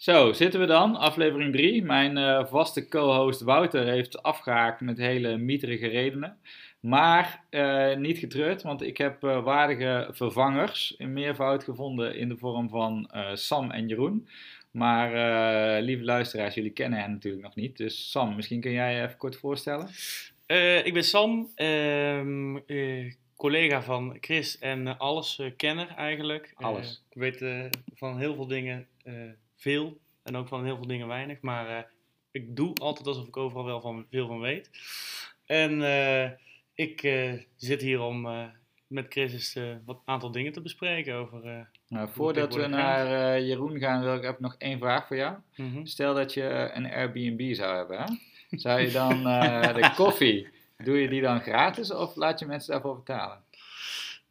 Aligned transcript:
Zo, 0.00 0.32
zitten 0.32 0.60
we 0.60 0.66
dan, 0.66 0.96
aflevering 0.96 1.52
3. 1.52 1.82
Mijn 1.82 2.16
uh, 2.16 2.46
vaste 2.46 2.88
co-host 2.88 3.40
Wouter 3.40 3.86
heeft 3.86 4.22
afgehaakt 4.22 4.80
met 4.80 4.98
hele 4.98 5.36
mieterige 5.36 5.86
redenen. 5.86 6.38
Maar 6.80 7.44
uh, 7.50 7.96
niet 7.96 8.18
getreurd, 8.18 8.62
want 8.62 8.82
ik 8.82 8.96
heb 8.96 9.24
uh, 9.24 9.42
waardige 9.42 10.08
vervangers 10.12 10.94
in 10.98 11.12
meervoud 11.12 11.64
gevonden 11.64 12.16
in 12.16 12.28
de 12.28 12.36
vorm 12.36 12.68
van 12.68 13.10
Sam 13.32 13.70
en 13.70 13.88
Jeroen. 13.88 14.28
Maar 14.70 15.82
lieve 15.82 16.04
luisteraars, 16.04 16.54
jullie 16.54 16.70
kennen 16.70 17.00
hen 17.00 17.10
natuurlijk 17.10 17.44
nog 17.44 17.54
niet. 17.54 17.76
Dus 17.76 18.10
Sam, 18.10 18.36
misschien 18.36 18.60
kun 18.60 18.72
jij 18.72 18.94
je 18.94 19.02
even 19.02 19.16
kort 19.16 19.36
voorstellen? 19.36 19.88
ik 20.84 20.92
ben 20.92 21.04
Sam, 21.04 21.50
ehm, 21.54 22.58
collega 23.36 23.82
van 23.82 24.16
Chris 24.20 24.58
en 24.58 24.98
alles 24.98 25.42
kenner 25.56 25.88
eigenlijk. 25.88 26.52
Alles. 26.54 27.02
ik 27.10 27.20
weet 27.20 27.68
van 27.94 28.18
heel 28.18 28.34
veel 28.34 28.46
dingen 28.46 28.86
veel 29.60 29.98
en 30.22 30.36
ook 30.36 30.48
van 30.48 30.64
heel 30.64 30.76
veel 30.76 30.86
dingen 30.86 31.06
weinig. 31.06 31.40
Maar 31.40 31.70
uh, 31.70 31.82
ik 32.30 32.56
doe 32.56 32.74
altijd 32.74 33.06
alsof 33.06 33.26
ik 33.26 33.36
overal 33.36 33.64
wel 33.64 33.80
van, 33.80 34.06
veel 34.10 34.26
van 34.26 34.40
weet. 34.40 34.70
En 35.46 35.80
uh, 35.80 36.30
ik 36.74 37.02
uh, 37.02 37.32
zit 37.56 37.80
hier 37.80 38.00
om 38.00 38.28
met 38.86 39.06
Chris 39.08 39.58
wat 39.84 40.00
aantal 40.04 40.30
dingen 40.30 40.52
te 40.52 40.60
bespreken 40.60 41.14
over. 41.14 41.68
nou, 41.88 42.08
voordat 42.12 42.54
we 42.54 42.66
naar 42.66 43.40
Jeroen 43.42 43.78
gaan, 43.78 44.02
wil 44.02 44.14
ik 44.14 44.22
even 44.22 44.36
nog 44.38 44.54
één 44.58 44.78
vraag 44.78 45.06
voor 45.06 45.16
jou. 45.16 45.36
Mm 45.56 45.72
-hmm. 45.72 45.86
Stel 45.86 46.14
dat 46.14 46.34
je 46.34 46.70
een 46.74 46.92
Airbnb 46.92 47.54
zou 47.54 47.76
hebben, 47.76 47.98
hè? 47.98 48.06
zou 48.64 48.80
je 48.80 48.90
dan 48.90 49.22
de 49.74 49.92
koffie, 49.96 50.48
doe 50.76 50.98
je 50.98 51.08
die 51.08 51.22
dan 51.22 51.40
gratis 51.40 51.92
of 51.92 52.16
laat 52.16 52.38
je 52.38 52.46
mensen 52.46 52.72
daarvoor 52.72 52.96
betalen? 52.96 53.42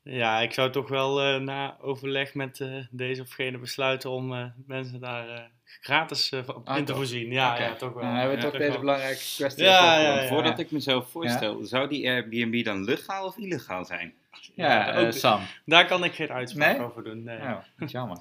Ja, 0.03 0.39
ik 0.39 0.53
zou 0.53 0.72
toch 0.72 0.89
wel 0.89 1.33
uh, 1.33 1.42
na 1.42 1.78
overleg 1.81 2.33
met 2.33 2.59
uh, 2.59 2.83
deze 2.92 3.22
of 3.22 3.31
gene 3.31 3.58
besluiten 3.58 4.09
om 4.09 4.33
uh, 4.33 4.45
mensen 4.66 5.00
daar 5.00 5.52
gratis 5.64 6.33
ah, 6.64 6.78
in 6.78 6.86
te 6.86 6.95
voorzien. 6.95 7.31
Ja, 7.31 7.53
okay. 7.53 7.67
ja 7.67 7.75
toch 7.75 7.94
wel. 7.94 8.03
Nou, 8.03 8.17
hebben 8.17 8.38
we 8.38 8.44
ja, 8.44 8.50
toch 8.50 8.59
deze 8.59 8.72
wel. 8.72 8.80
belangrijke 8.80 9.23
kwestie. 9.36 9.64
Ja, 9.64 10.00
ja, 10.00 10.28
Voordat 10.28 10.59
ik 10.59 10.72
mezelf 10.72 11.09
voorstel, 11.09 11.64
zou 11.64 11.89
die 11.89 12.09
Airbnb 12.09 12.64
dan 12.64 12.83
legaal 12.83 13.25
of 13.25 13.38
illegaal 13.38 13.86
zijn? 13.86 14.14
Ja, 14.56 14.95
ook, 14.95 15.11
Sam. 15.11 15.41
Daar 15.66 15.86
kan 15.86 16.03
ik 16.03 16.13
geen 16.13 16.31
uitspraak 16.31 16.78
nee? 16.78 16.86
over 16.86 17.03
doen. 17.03 17.23
Nee. 17.23 17.38
Oh, 17.38 17.52
dat 17.52 17.88
is 17.88 17.91
jammer. 17.91 18.17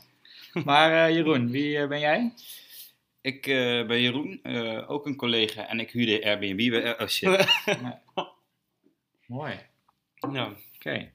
maar 0.64 1.12
Jeroen, 1.12 1.50
wie 1.50 1.86
ben 1.86 2.00
jij? 2.00 2.32
Ik 3.20 3.42
ben 3.86 4.00
Jeroen, 4.00 4.40
ook 4.86 5.06
een 5.06 5.16
collega 5.16 5.68
en 5.68 5.80
ik 5.80 5.90
huurde 5.90 6.24
Airbnb. 6.24 6.94
oh 7.00 7.06
shit. 7.06 7.46
Mooi. 9.26 9.60
Ja. 10.32 10.46
Oké. 10.46 10.56
Okay. 10.74 11.12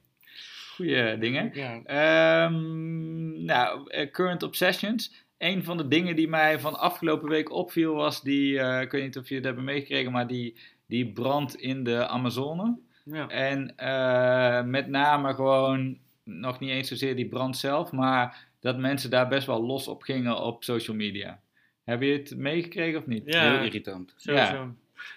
Goeie 0.74 1.18
dingen. 1.18 1.50
Ja. 1.54 2.44
Um, 2.44 3.44
nou, 3.44 3.94
uh, 3.94 4.10
Current 4.10 4.42
Obsessions. 4.42 5.24
Een 5.38 5.64
van 5.64 5.76
de 5.76 5.88
dingen 5.88 6.16
die 6.16 6.28
mij 6.28 6.60
van 6.60 6.78
afgelopen 6.78 7.28
week 7.28 7.52
opviel 7.52 7.94
was 7.94 8.22
die, 8.22 8.52
uh, 8.52 8.80
ik 8.80 8.90
weet 8.90 9.02
niet 9.02 9.18
of 9.18 9.28
je 9.28 9.34
het 9.34 9.44
hebben 9.44 9.64
meegekregen, 9.64 10.12
maar 10.12 10.26
die, 10.26 10.56
die 10.86 11.12
brand 11.12 11.54
in 11.54 11.84
de 11.84 12.06
Amazone. 12.06 12.78
Ja. 13.04 13.28
En 13.28 13.74
uh, 13.78 14.70
met 14.70 14.88
name 14.88 15.34
gewoon, 15.34 15.98
nog 16.24 16.60
niet 16.60 16.70
eens 16.70 16.88
zozeer 16.88 17.16
die 17.16 17.28
brand 17.28 17.56
zelf, 17.56 17.92
maar 17.92 18.46
dat 18.60 18.78
mensen 18.78 19.10
daar 19.10 19.28
best 19.28 19.46
wel 19.46 19.64
los 19.64 19.88
op 19.88 20.02
gingen 20.02 20.40
op 20.40 20.64
social 20.64 20.96
media. 20.96 21.40
Heb 21.84 22.02
je 22.02 22.12
het 22.12 22.36
meegekregen 22.36 22.98
of 22.98 23.06
niet? 23.06 23.22
Ja, 23.26 23.50
heel 23.50 23.64
irritant. 23.64 24.14
Sowieso. 24.16 24.52
Ja. 24.52 24.74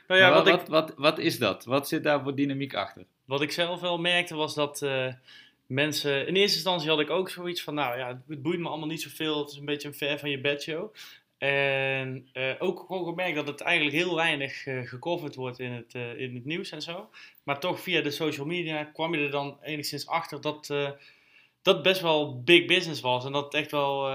Nou 0.07 0.21
ja, 0.21 0.33
wat, 0.33 0.49
wat, 0.49 0.61
ik, 0.61 0.67
wat, 0.67 0.93
wat, 0.97 1.19
is 1.19 1.39
dat? 1.39 1.65
Wat 1.65 1.87
zit 1.87 2.03
daar 2.03 2.23
voor 2.23 2.35
dynamiek 2.35 2.73
achter? 2.73 3.05
Wat 3.25 3.41
ik 3.41 3.51
zelf 3.51 3.81
wel 3.81 3.97
merkte 3.97 4.35
was 4.35 4.55
dat 4.55 4.81
uh, 4.81 5.13
mensen. 5.67 6.27
In 6.27 6.35
eerste 6.35 6.55
instantie 6.55 6.89
had 6.89 6.99
ik 6.99 7.09
ook 7.09 7.29
zoiets 7.29 7.63
van: 7.63 7.73
nou 7.73 7.97
ja, 7.97 8.21
het 8.27 8.41
boeit 8.41 8.59
me 8.59 8.67
allemaal 8.67 8.87
niet 8.87 9.01
zoveel. 9.01 9.39
Het 9.39 9.51
is 9.51 9.57
een 9.57 9.65
beetje 9.65 9.87
een 9.87 9.93
ver 9.93 10.19
van 10.19 10.29
je 10.29 10.41
bedshow. 10.41 10.93
En 11.37 12.29
uh, 12.33 12.53
ook 12.59 12.79
gewoon 12.79 13.05
gemerkt 13.05 13.35
dat 13.35 13.47
het 13.47 13.61
eigenlijk 13.61 13.95
heel 13.95 14.15
weinig 14.15 14.65
uh, 14.65 14.87
gecoverd 14.87 15.35
wordt 15.35 15.59
in 15.59 15.71
het, 15.71 15.93
uh, 15.93 16.19
in 16.19 16.35
het 16.35 16.45
nieuws 16.45 16.69
en 16.69 16.81
zo. 16.81 17.09
Maar 17.43 17.59
toch 17.59 17.79
via 17.79 18.01
de 18.01 18.11
social 18.11 18.45
media 18.45 18.83
kwam 18.83 19.15
je 19.15 19.25
er 19.25 19.31
dan 19.31 19.57
enigszins 19.63 20.07
achter 20.07 20.41
dat 20.41 20.73
dat 21.61 21.83
best 21.83 22.01
wel 22.01 22.43
big 22.43 22.65
business 22.65 23.01
was. 23.01 23.25
En 23.25 23.31
dat 23.31 23.43
het 23.43 23.53
echt 23.53 23.71
wel, 23.71 24.11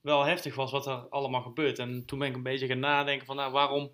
wel 0.00 0.24
heftig 0.24 0.54
was 0.54 0.70
wat 0.70 0.86
er 0.86 1.06
allemaal 1.10 1.42
gebeurt. 1.42 1.78
En 1.78 2.04
toen 2.06 2.18
ben 2.18 2.28
ik 2.28 2.34
een 2.34 2.42
beetje 2.42 2.66
gaan 2.66 2.78
nadenken 2.78 3.26
van 3.26 3.36
nou, 3.36 3.52
waarom 3.52 3.90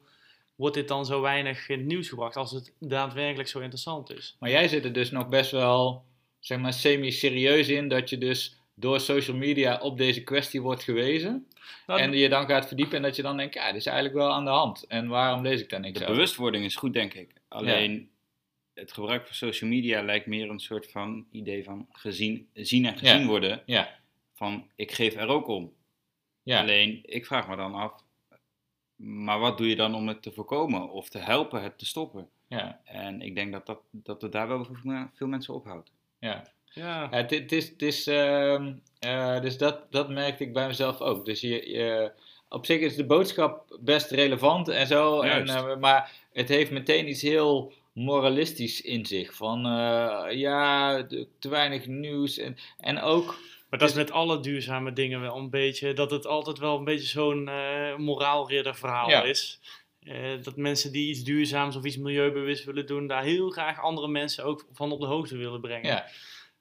wordt 0.56 0.74
dit 0.74 0.88
dan 0.88 1.06
zo 1.06 1.20
weinig 1.20 1.68
in 1.68 1.78
het 1.78 1.86
nieuws 1.86 2.08
gebracht 2.08 2.36
als 2.36 2.50
het 2.50 2.72
daadwerkelijk 2.78 3.48
zo 3.48 3.58
interessant 3.58 4.10
is. 4.10 4.36
Maar 4.40 4.50
jij 4.50 4.68
zit 4.68 4.84
er 4.84 4.92
dus 4.92 5.10
nog 5.10 5.28
best 5.28 5.50
wel 5.50 6.04
zeg 6.46 6.58
maar, 6.58 6.72
semi-serieus 6.72 7.68
in 7.68 7.88
dat 7.88 8.10
je 8.10 8.18
dus 8.18 8.56
door 8.74 9.00
social 9.00 9.36
media 9.36 9.80
op 9.80 9.98
deze 9.98 10.22
kwestie 10.22 10.62
wordt 10.62 10.82
gewezen. 10.82 11.46
Nou, 11.86 12.00
en 12.00 12.12
je 12.12 12.28
dan 12.28 12.46
gaat 12.46 12.66
verdiepen 12.66 12.96
en 12.96 13.02
dat 13.02 13.16
je 13.16 13.22
dan 13.22 13.36
denkt, 13.36 13.54
ja, 13.54 13.66
dit 13.66 13.76
is 13.76 13.86
eigenlijk 13.86 14.16
wel 14.16 14.32
aan 14.32 14.44
de 14.44 14.50
hand. 14.50 14.86
En 14.86 15.08
waarom 15.08 15.42
lees 15.42 15.60
ik 15.60 15.68
dan 15.68 15.80
niks 15.80 15.98
De 15.98 16.04
over? 16.04 16.14
bewustwording 16.14 16.64
is 16.64 16.76
goed, 16.76 16.92
denk 16.92 17.14
ik. 17.14 17.32
Alleen 17.48 18.10
het 18.74 18.92
gebruik 18.92 19.26
van 19.26 19.34
social 19.34 19.70
media 19.70 20.02
lijkt 20.02 20.26
meer 20.26 20.50
een 20.50 20.60
soort 20.60 20.90
van 20.90 21.26
idee 21.30 21.64
van 21.64 21.86
gezien, 21.92 22.48
zien 22.52 22.86
en 22.86 22.98
gezien 22.98 23.20
ja. 23.20 23.26
worden. 23.26 23.62
Ja. 23.66 23.98
Van, 24.34 24.70
ik 24.74 24.92
geef 24.92 25.14
er 25.14 25.28
ook 25.28 25.46
om. 25.46 25.72
Ja. 26.42 26.60
Alleen, 26.60 27.00
ik 27.02 27.26
vraag 27.26 27.48
me 27.48 27.56
dan 27.56 27.74
af, 27.74 28.04
maar 28.96 29.38
wat 29.38 29.58
doe 29.58 29.68
je 29.68 29.76
dan 29.76 29.94
om 29.94 30.08
het 30.08 30.22
te 30.22 30.32
voorkomen 30.32 30.90
of 30.90 31.08
te 31.08 31.18
helpen 31.18 31.62
het 31.62 31.78
te 31.78 31.86
stoppen? 31.86 32.28
Ja. 32.48 32.80
En 32.84 33.20
ik 33.20 33.34
denk 33.34 33.52
dat, 33.52 33.66
dat, 33.66 33.80
dat 33.90 34.22
het 34.22 34.32
daar 34.32 34.48
wel 34.48 34.68
veel 35.14 35.28
mensen 35.28 35.54
ophoudt. 35.54 35.94
Ja. 36.26 36.44
Ja. 36.70 37.08
Het, 37.10 37.30
het 37.30 37.52
is, 37.52 37.68
het 37.68 37.82
is, 37.82 38.08
uh, 38.08 38.60
uh, 39.06 39.40
dus 39.40 39.58
dat, 39.58 39.92
dat 39.92 40.08
merkte 40.08 40.44
ik 40.44 40.52
bij 40.52 40.66
mezelf 40.66 41.00
ook. 41.00 41.24
Dus 41.24 41.40
je, 41.40 41.70
je, 41.70 42.12
op 42.48 42.66
zich 42.66 42.80
is 42.80 42.96
de 42.96 43.06
boodschap 43.06 43.78
best 43.80 44.10
relevant 44.10 44.68
en 44.68 44.86
zo. 44.86 45.20
En, 45.20 45.46
uh, 45.46 45.76
maar 45.76 46.12
het 46.32 46.48
heeft 46.48 46.70
meteen 46.70 47.08
iets 47.08 47.22
heel 47.22 47.72
moralistisch 47.92 48.80
in 48.80 49.06
zich. 49.06 49.34
Van 49.34 49.60
ja, 50.30 51.06
te 51.38 51.48
weinig 51.48 51.86
nieuws. 51.86 52.38
En, 52.38 52.56
en 52.78 53.00
ook 53.00 53.38
maar 53.70 53.78
dat 53.78 53.88
is 53.88 53.94
met 53.94 54.10
alle 54.10 54.40
duurzame 54.40 54.92
dingen 54.92 55.20
wel 55.20 55.36
een 55.36 55.50
beetje, 55.50 55.92
dat 55.92 56.10
het 56.10 56.26
altijd 56.26 56.58
wel 56.58 56.78
een 56.78 56.84
beetje 56.84 57.06
zo'n 57.06 57.48
uh, 57.48 57.96
moraalridder 57.96 58.76
verhaal 58.76 59.10
ja. 59.10 59.22
is. 59.22 59.60
Uh, 60.06 60.42
dat 60.42 60.56
mensen 60.56 60.92
die 60.92 61.08
iets 61.08 61.24
duurzaams 61.24 61.76
of 61.76 61.84
iets 61.84 61.96
milieubewust 61.96 62.64
willen 62.64 62.86
doen, 62.86 63.06
daar 63.06 63.22
heel 63.22 63.50
graag 63.50 63.80
andere 63.80 64.08
mensen 64.08 64.44
ook 64.44 64.66
van 64.72 64.92
op 64.92 65.00
de 65.00 65.06
hoogte 65.06 65.36
willen 65.36 65.60
brengen. 65.60 65.86
Ja. 65.86 66.06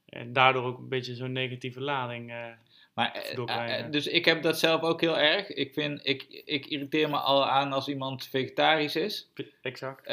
En 0.06 0.34
daardoor 0.34 0.64
ook 0.64 0.78
een 0.78 0.90
beetje 0.90 1.16
zo'n 1.16 1.32
negatieve 1.32 1.82
lading. 1.82 2.32
Uh, 2.32 2.46
maar, 2.94 3.88
dus 3.92 4.08
ik 4.08 4.26
heb 4.26 4.42
dat 4.42 4.60
zelf 4.60 4.82
ook 4.82 5.02
heel 5.02 5.18
erg. 5.18 5.50
Ik, 5.50 5.74
vind, 5.74 6.00
ik, 6.04 6.42
ik 6.46 6.66
irriteer 6.66 7.10
me 7.10 7.18
al 7.18 7.46
aan 7.46 7.74
als 7.74 7.88
iemand 7.88 8.28
vegetarisch 8.28 8.96
is. 8.96 9.30
Exact. 9.62 10.08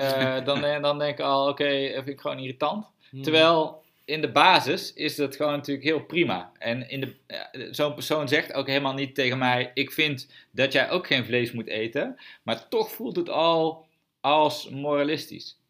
dan, 0.45 0.61
dan 0.83 0.99
denk 0.99 1.19
ik 1.19 1.25
al, 1.25 1.49
oké, 1.49 1.63
okay, 1.63 1.93
vind 1.93 2.09
ik 2.09 2.21
gewoon 2.21 2.39
irritant. 2.39 2.87
Hmm. 3.11 3.23
Terwijl 3.23 3.83
in 4.05 4.21
de 4.21 4.33
basis 4.33 4.93
is 4.93 5.17
dat 5.17 5.37
gewoon 5.37 5.53
natuurlijk 5.53 5.87
heel 5.87 6.05
prima. 6.05 6.53
En 6.59 6.89
in 6.89 7.01
de, 7.01 7.17
ja, 7.27 7.51
zo'n 7.71 7.95
persoon 7.95 8.29
zegt 8.29 8.53
ook 8.53 8.67
helemaal 8.67 8.95
niet 8.95 9.15
tegen 9.15 9.39
mij: 9.39 9.71
Ik 9.75 9.93
vind 9.93 10.33
dat 10.51 10.73
jij 10.73 10.91
ook 10.91 11.07
geen 11.07 11.25
vlees 11.25 11.53
moet 11.53 11.69
eten. 11.69 12.19
Maar 12.43 12.69
toch 12.69 12.91
voelt 12.91 13.17
het 13.17 13.29
al 13.29 13.87
als 14.21 14.69
moralistisch. 14.69 15.61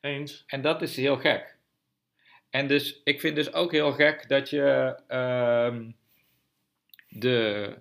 Eens. 0.00 0.44
En 0.46 0.62
dat 0.62 0.82
is 0.82 0.96
heel 0.96 1.16
gek. 1.16 1.56
En 2.50 2.68
dus 2.68 3.00
ik 3.04 3.20
vind 3.20 3.36
dus 3.36 3.52
ook 3.52 3.72
heel 3.72 3.92
gek 3.92 4.28
dat 4.28 4.50
je 4.50 4.96
uh, 5.08 5.88
de. 7.08 7.74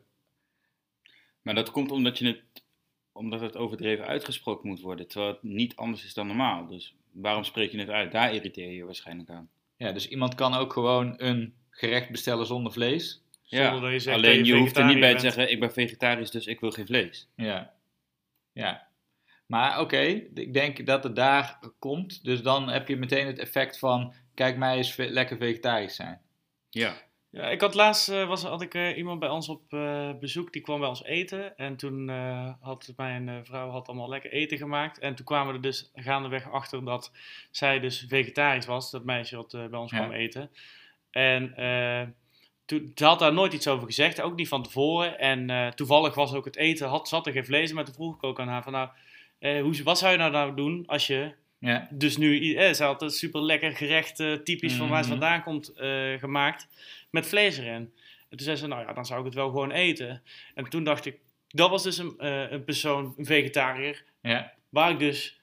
Maar 1.41 1.55
dat 1.55 1.71
komt 1.71 1.91
omdat 1.91 2.17
je 2.17 2.27
het 2.27 2.41
omdat 3.13 3.41
het 3.41 3.57
overdreven 3.57 4.05
uitgesproken 4.05 4.67
moet 4.67 4.81
worden, 4.81 5.07
terwijl 5.07 5.31
het 5.31 5.43
niet 5.43 5.75
anders 5.75 6.05
is 6.05 6.13
dan 6.13 6.27
normaal. 6.27 6.67
Dus 6.67 6.95
waarom 7.11 7.43
spreek 7.43 7.71
je 7.71 7.79
het 7.79 7.89
uit? 7.89 8.11
Daar 8.11 8.33
irriteer 8.33 8.67
je 8.67 8.75
je 8.75 8.85
waarschijnlijk 8.85 9.29
aan. 9.29 9.49
Ja, 9.81 9.91
dus 9.91 10.07
iemand 10.07 10.35
kan 10.35 10.53
ook 10.53 10.73
gewoon 10.73 11.13
een 11.17 11.53
gerecht 11.69 12.09
bestellen 12.09 12.45
zonder 12.45 12.71
vlees. 12.71 13.23
Ja, 13.41 13.63
zonder 13.63 13.81
dat 13.81 13.91
je 13.91 13.99
zegt 13.99 14.17
alleen 14.17 14.37
dat 14.37 14.47
je, 14.47 14.55
hoeft 14.55 14.77
er 14.77 14.85
niet 14.85 14.99
bij 14.99 15.09
bent. 15.09 15.19
te 15.19 15.25
zeggen, 15.25 15.51
ik 15.51 15.59
ben 15.59 15.71
vegetarisch, 15.71 16.31
dus 16.31 16.45
ik 16.45 16.59
wil 16.59 16.71
geen 16.71 16.85
vlees. 16.85 17.27
Ja, 17.35 17.73
ja. 18.51 18.87
Maar 19.45 19.71
oké, 19.71 19.81
okay, 19.81 20.29
ik 20.33 20.53
denk 20.53 20.85
dat 20.85 21.03
het 21.03 21.15
daar 21.15 21.59
komt. 21.79 22.23
Dus 22.23 22.41
dan 22.41 22.69
heb 22.69 22.87
je 22.87 22.97
meteen 22.97 23.27
het 23.27 23.39
effect 23.39 23.79
van, 23.79 24.13
kijk 24.33 24.57
mij 24.57 24.77
eens 24.77 24.95
lekker 24.95 25.37
vegetarisch 25.37 25.95
zijn. 25.95 26.21
Ja. 26.69 27.01
Ja, 27.31 27.49
ik 27.49 27.61
had 27.61 27.73
laatst 27.73 28.09
uh, 28.09 28.27
was, 28.27 28.43
had 28.43 28.61
ik 28.61 28.73
uh, 28.73 28.97
iemand 28.97 29.19
bij 29.19 29.29
ons 29.29 29.49
op 29.49 29.73
uh, 29.73 30.09
bezoek, 30.19 30.53
die 30.53 30.61
kwam 30.61 30.79
bij 30.79 30.89
ons 30.89 31.03
eten. 31.03 31.57
En 31.57 31.75
toen 31.75 32.09
had 32.59 32.93
mijn 32.95 33.45
vrouw 33.45 33.69
had 33.69 33.87
allemaal 33.87 34.09
lekker 34.09 34.31
eten 34.31 34.57
gemaakt. 34.57 34.99
En 34.99 35.15
toen 35.15 35.25
kwamen 35.25 35.47
we 35.47 35.53
er 35.53 35.61
dus 35.61 35.91
gaandeweg 35.95 36.51
achter 36.51 36.85
dat 36.85 37.11
zij 37.51 37.79
dus 37.79 38.05
vegetarisch 38.07 38.65
was, 38.65 38.91
dat 38.91 39.03
meisje 39.03 39.35
wat 39.35 39.51
bij 39.51 39.79
ons 39.79 39.91
Ja. 39.91 39.97
kwam 39.97 40.11
eten. 40.11 40.51
En 41.11 41.53
toen, 42.65 42.91
ze 42.95 43.05
had 43.05 43.19
daar 43.19 43.33
nooit 43.33 43.53
iets 43.53 43.67
over 43.67 43.85
gezegd, 43.85 44.21
ook 44.21 44.35
niet 44.35 44.47
van 44.47 44.63
tevoren. 44.63 45.19
En 45.19 45.75
toevallig 45.75 46.15
was 46.15 46.33
ook 46.33 46.45
het 46.45 46.55
eten, 46.55 46.87
had, 46.87 47.07
zat 47.07 47.27
er 47.27 47.33
geen 47.33 47.45
vlees 47.45 47.69
in, 47.69 47.75
maar 47.75 47.85
toen 47.85 47.93
vroeg 47.93 48.15
ik 48.15 48.23
ook 48.23 48.39
aan 48.39 48.47
haar 48.47 48.63
van 48.63 48.71
nou, 48.71 48.89
hoe, 49.61 49.83
wat 49.83 49.97
zou 49.97 50.11
je 50.11 50.17
nou, 50.17 50.31
nou 50.31 50.55
doen 50.55 50.83
als 50.87 51.07
je 51.07 51.33
Ja, 51.61 51.87
dus 51.91 52.17
nu, 52.17 52.53
eh, 52.55 52.73
ze 52.73 52.83
had 52.83 53.01
een 53.01 53.09
super 53.09 53.41
lekker 53.41 53.71
gerecht, 53.71 54.19
eh, 54.19 54.33
typisch 54.33 54.73
van 54.73 54.89
waar 54.89 55.03
ze 55.03 55.09
Mhm. 55.09 55.19
vandaan 55.19 55.43
komt, 55.43 55.69
eh, 55.69 56.13
gemaakt. 56.19 56.67
Met 57.09 57.27
vlees 57.27 57.57
erin. 57.57 57.73
En 58.29 58.37
toen 58.37 58.39
zei 58.45 58.55
ze, 58.55 58.67
nou 58.67 58.81
ja, 58.87 58.93
dan 58.93 59.05
zou 59.05 59.19
ik 59.19 59.25
het 59.25 59.33
wel 59.35 59.49
gewoon 59.49 59.71
eten. 59.71 60.21
En 60.55 60.69
toen 60.69 60.83
dacht 60.83 61.05
ik, 61.05 61.17
dat 61.47 61.69
was 61.69 61.83
dus 61.83 61.97
een, 61.97 62.13
eh, 62.17 62.51
een 62.51 62.63
persoon, 62.63 63.13
een 63.17 63.25
vegetariër, 63.25 64.03
Ja, 64.21 64.53
waar 64.69 64.91
ik 64.91 64.99
dus 64.99 65.39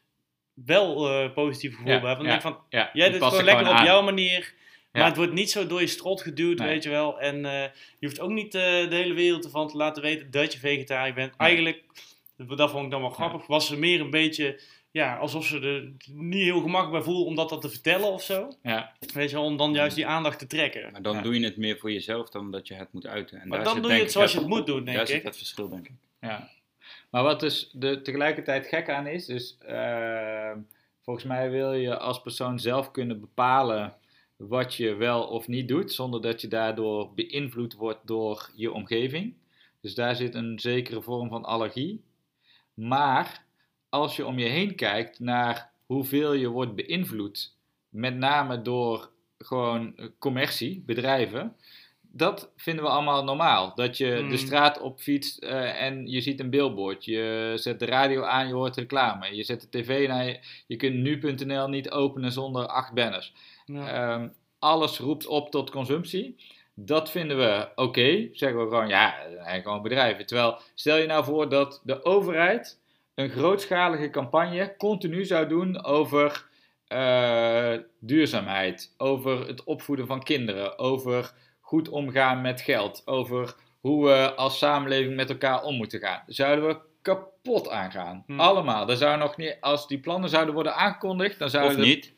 wel 0.54 1.30
positieve 1.32 1.76
gevoel 1.76 1.92
Ja, 1.92 2.00
bij 2.00 2.08
heb. 2.08 2.18
Want 2.18 2.28
ja. 2.30 2.34
ik 2.36 2.42
denk 2.42 2.54
van, 2.54 2.64
ja. 2.70 2.90
jij 2.92 3.04
doet 3.10 3.14
het 3.20 3.24
gewoon 3.24 3.38
er 3.38 3.44
lekker 3.54 3.70
op 3.78 3.84
jouw 3.84 4.02
manier. 4.02 4.54
Maar 4.92 5.04
het 5.06 5.16
wordt 5.16 5.32
niet 5.32 5.50
zo 5.50 5.66
door 5.66 5.80
je 5.80 5.86
strot 5.86 6.22
geduwd, 6.22 6.58
Nee. 6.58 6.68
weet 6.68 6.82
je 6.82 6.88
wel. 6.90 7.20
En 7.20 7.36
je 7.98 8.06
hoeft 8.06 8.20
ook 8.20 8.30
niet 8.30 8.52
de 8.52 8.86
hele 8.90 9.14
wereld 9.14 9.44
ervan 9.44 9.68
te 9.68 9.76
laten 9.76 10.02
weten 10.02 10.30
dat 10.30 10.52
je 10.52 10.58
vegetariër 10.58 11.14
bent. 11.14 11.38
Nee. 11.38 11.48
Eigenlijk, 11.48 11.82
dat 12.36 12.70
vond 12.70 12.84
ik 12.84 12.90
dan 12.90 13.00
wel 13.00 13.10
grappig, 13.10 13.46
was 13.46 13.66
ze 13.66 13.78
meer 13.78 14.00
een 14.00 14.10
beetje... 14.10 14.60
Ja, 14.98 15.16
alsof 15.16 15.44
ze 15.46 15.60
er 15.60 15.92
niet 16.12 16.42
heel 16.42 16.60
gemakkelijk 16.60 16.90
bij 16.92 17.02
voelde 17.02 17.24
om 17.24 17.34
dat, 17.34 17.48
dat 17.48 17.60
te 17.60 17.68
vertellen 17.68 18.08
of 18.12 18.22
zo. 18.22 18.52
Ja, 18.62 18.92
Weet 19.14 19.30
je 19.30 19.36
wel, 19.36 19.44
om 19.44 19.56
dan 19.56 19.72
juist 19.72 19.96
die 19.96 20.06
aandacht 20.06 20.38
te 20.38 20.46
trekken. 20.46 20.92
Maar 20.92 21.02
dan 21.02 21.14
Ja. 21.16 21.22
doe 21.22 21.38
je 21.38 21.44
het 21.44 21.56
meer 21.56 21.78
voor 21.78 21.92
jezelf 21.92 22.28
dan 22.28 22.50
dat 22.50 22.68
je 22.68 22.74
het 22.74 22.92
moet 22.92 23.06
uiten. 23.06 23.40
En 23.40 23.48
Maar 23.48 23.56
daar 23.56 23.66
dan 23.66 23.74
zit 23.74 23.82
doe 23.82 23.92
je 23.92 23.98
het 23.98 24.06
ik 24.06 24.12
zoals 24.12 24.32
je 24.32 24.38
het 24.38 24.46
moet 24.48 24.66
doen, 24.66 24.84
denk 24.84 24.96
Daar 24.96 25.06
ik. 25.06 25.12
zit 25.14 25.22
het 25.24 25.36
verschil, 25.36 25.68
denk 25.68 25.86
ik. 25.88 25.94
ja. 26.20 26.48
Maar 27.10 27.22
wat 27.22 27.40
dus 27.40 27.70
de, 27.72 28.02
tegelijkertijd 28.02 28.66
gek 28.66 28.90
aan 28.90 29.06
is, 29.06 29.26
dus 29.26 29.56
eh, 29.58 30.52
volgens 31.02 31.26
mij 31.26 31.50
wil 31.50 31.72
je 31.72 31.98
als 31.98 32.20
persoon 32.22 32.58
zelf 32.58 32.90
kunnen 32.90 33.20
bepalen 33.20 33.94
wat 34.36 34.74
je 34.74 34.94
wel 34.94 35.22
of 35.26 35.48
niet 35.48 35.68
doet, 35.68 35.92
zonder 35.92 36.20
dat 36.22 36.40
je 36.40 36.48
daardoor 36.48 37.14
beïnvloed 37.14 37.74
wordt 37.74 38.00
door 38.06 38.50
je 38.54 38.72
omgeving. 38.72 39.34
Dus 39.80 39.94
daar 39.94 40.16
zit 40.16 40.34
een 40.34 40.58
zekere 40.60 41.02
vorm 41.02 41.28
van 41.28 41.44
allergie. 41.44 42.02
Maar 42.74 43.46
als 43.88 44.17
je 44.17 44.26
om 44.26 44.38
je 44.38 44.49
heen 44.49 44.75
kijkt 44.75 45.19
naar 45.19 45.70
hoeveel 45.87 46.32
je 46.32 46.49
wordt 46.49 46.75
beïnvloed, 46.75 47.55
met 47.88 48.17
name 48.17 48.62
door 48.62 49.11
gewoon 49.38 49.94
commercie, 50.19 50.82
bedrijven, 50.87 51.56
dat 52.00 52.52
vinden 52.56 52.85
we 52.85 52.90
allemaal 52.90 53.25
normaal. 53.25 53.75
Dat 53.75 53.96
je 53.96 54.17
Hmm. 54.17 54.29
de 54.29 54.37
straat 54.37 54.81
op 54.81 55.00
fietst 55.00 55.38
eh, 55.38 55.82
en 55.82 56.06
je 56.06 56.20
ziet 56.20 56.40
een 56.40 56.50
billboard. 56.50 57.05
Je 57.05 57.52
zet 57.55 57.79
de 57.79 57.85
radio 57.87 58.23
aan, 58.23 58.49
je 58.49 58.55
hoort 58.55 58.76
reclame. 58.76 59.37
Je 59.37 59.44
zet 59.44 59.61
de 59.61 59.69
tv 59.69 60.08
naar 60.08 60.25
je. 60.25 60.38
Je 60.67 60.76
kunt 60.76 60.94
nu.nl 60.94 61.69
niet 61.69 61.90
openen 61.90 62.32
zonder 62.32 62.67
acht 62.67 62.93
banners. 62.93 63.32
Ja. 63.67 63.88
Ehm, 63.88 64.29
alles 64.58 64.99
roept 64.99 65.26
op 65.26 65.50
tot 65.50 65.70
consumptie. 65.70 66.37
Dat 66.75 67.11
vinden 67.11 67.37
we 67.37 67.69
oké. 67.75 68.29
Zeggen 68.32 68.61
we 68.61 68.69
gewoon, 68.69 68.88
ja, 68.88 69.14
gewoon 69.62 69.82
bedrijven. 69.82 70.26
Terwijl, 70.26 70.58
stel 70.75 70.96
je 70.96 71.06
nou 71.06 71.25
voor 71.25 71.49
dat 71.49 71.81
de 71.85 72.05
overheid 72.05 72.81
een 73.18 73.30
grootschalige 73.30 74.10
campagne 74.10 74.74
continu 74.76 75.24
zou 75.24 75.48
doen 75.48 75.84
over 75.84 76.48
eh, 76.86 77.74
duurzaamheid, 78.00 78.94
over 78.96 79.46
het 79.46 79.64
opvoeden 79.64 80.06
van 80.06 80.22
kinderen, 80.22 80.78
over 80.78 81.32
goed 81.60 81.88
omgaan 81.88 82.40
met 82.40 82.60
geld, 82.60 83.02
over 83.06 83.54
hoe 83.80 84.04
we 84.06 84.34
als 84.34 84.58
samenleving 84.58 85.16
met 85.16 85.30
elkaar 85.30 85.62
om 85.62 85.76
moeten 85.76 86.00
gaan. 86.00 86.22
Zouden 86.26 86.66
we 86.68 86.80
kapot 87.02 87.68
aangaan. 87.68 88.22
Hmm. 88.26 88.40
Allemaal. 88.40 88.96
Zou 88.96 89.18
nog 89.18 89.36
niet, 89.36 89.56
als 89.60 89.88
die 89.88 89.98
plannen 90.00 90.30
zouden 90.30 90.54
worden 90.54 90.74
aangekondigd, 90.74 91.38
dan 91.38 91.50
zouden 91.50 91.76
Of 91.76 91.82
we- 91.82 91.88
niet, 91.88 92.12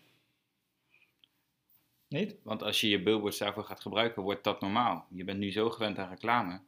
Niet? 2.09 2.37
want 2.43 2.63
als 2.63 2.81
je 2.81 2.89
je 2.89 3.03
billboards 3.03 3.39
daarvoor 3.39 3.65
gaat 3.65 3.81
gebruiken, 3.81 4.23
wordt 4.23 4.45
dat 4.45 4.61
normaal. 4.61 5.07
Je 5.11 5.25
bent 5.25 5.39
nu 5.39 5.53
zo 5.53 5.71
gewend 5.71 5.99
aan 5.99 6.09
reclame. 6.09 6.61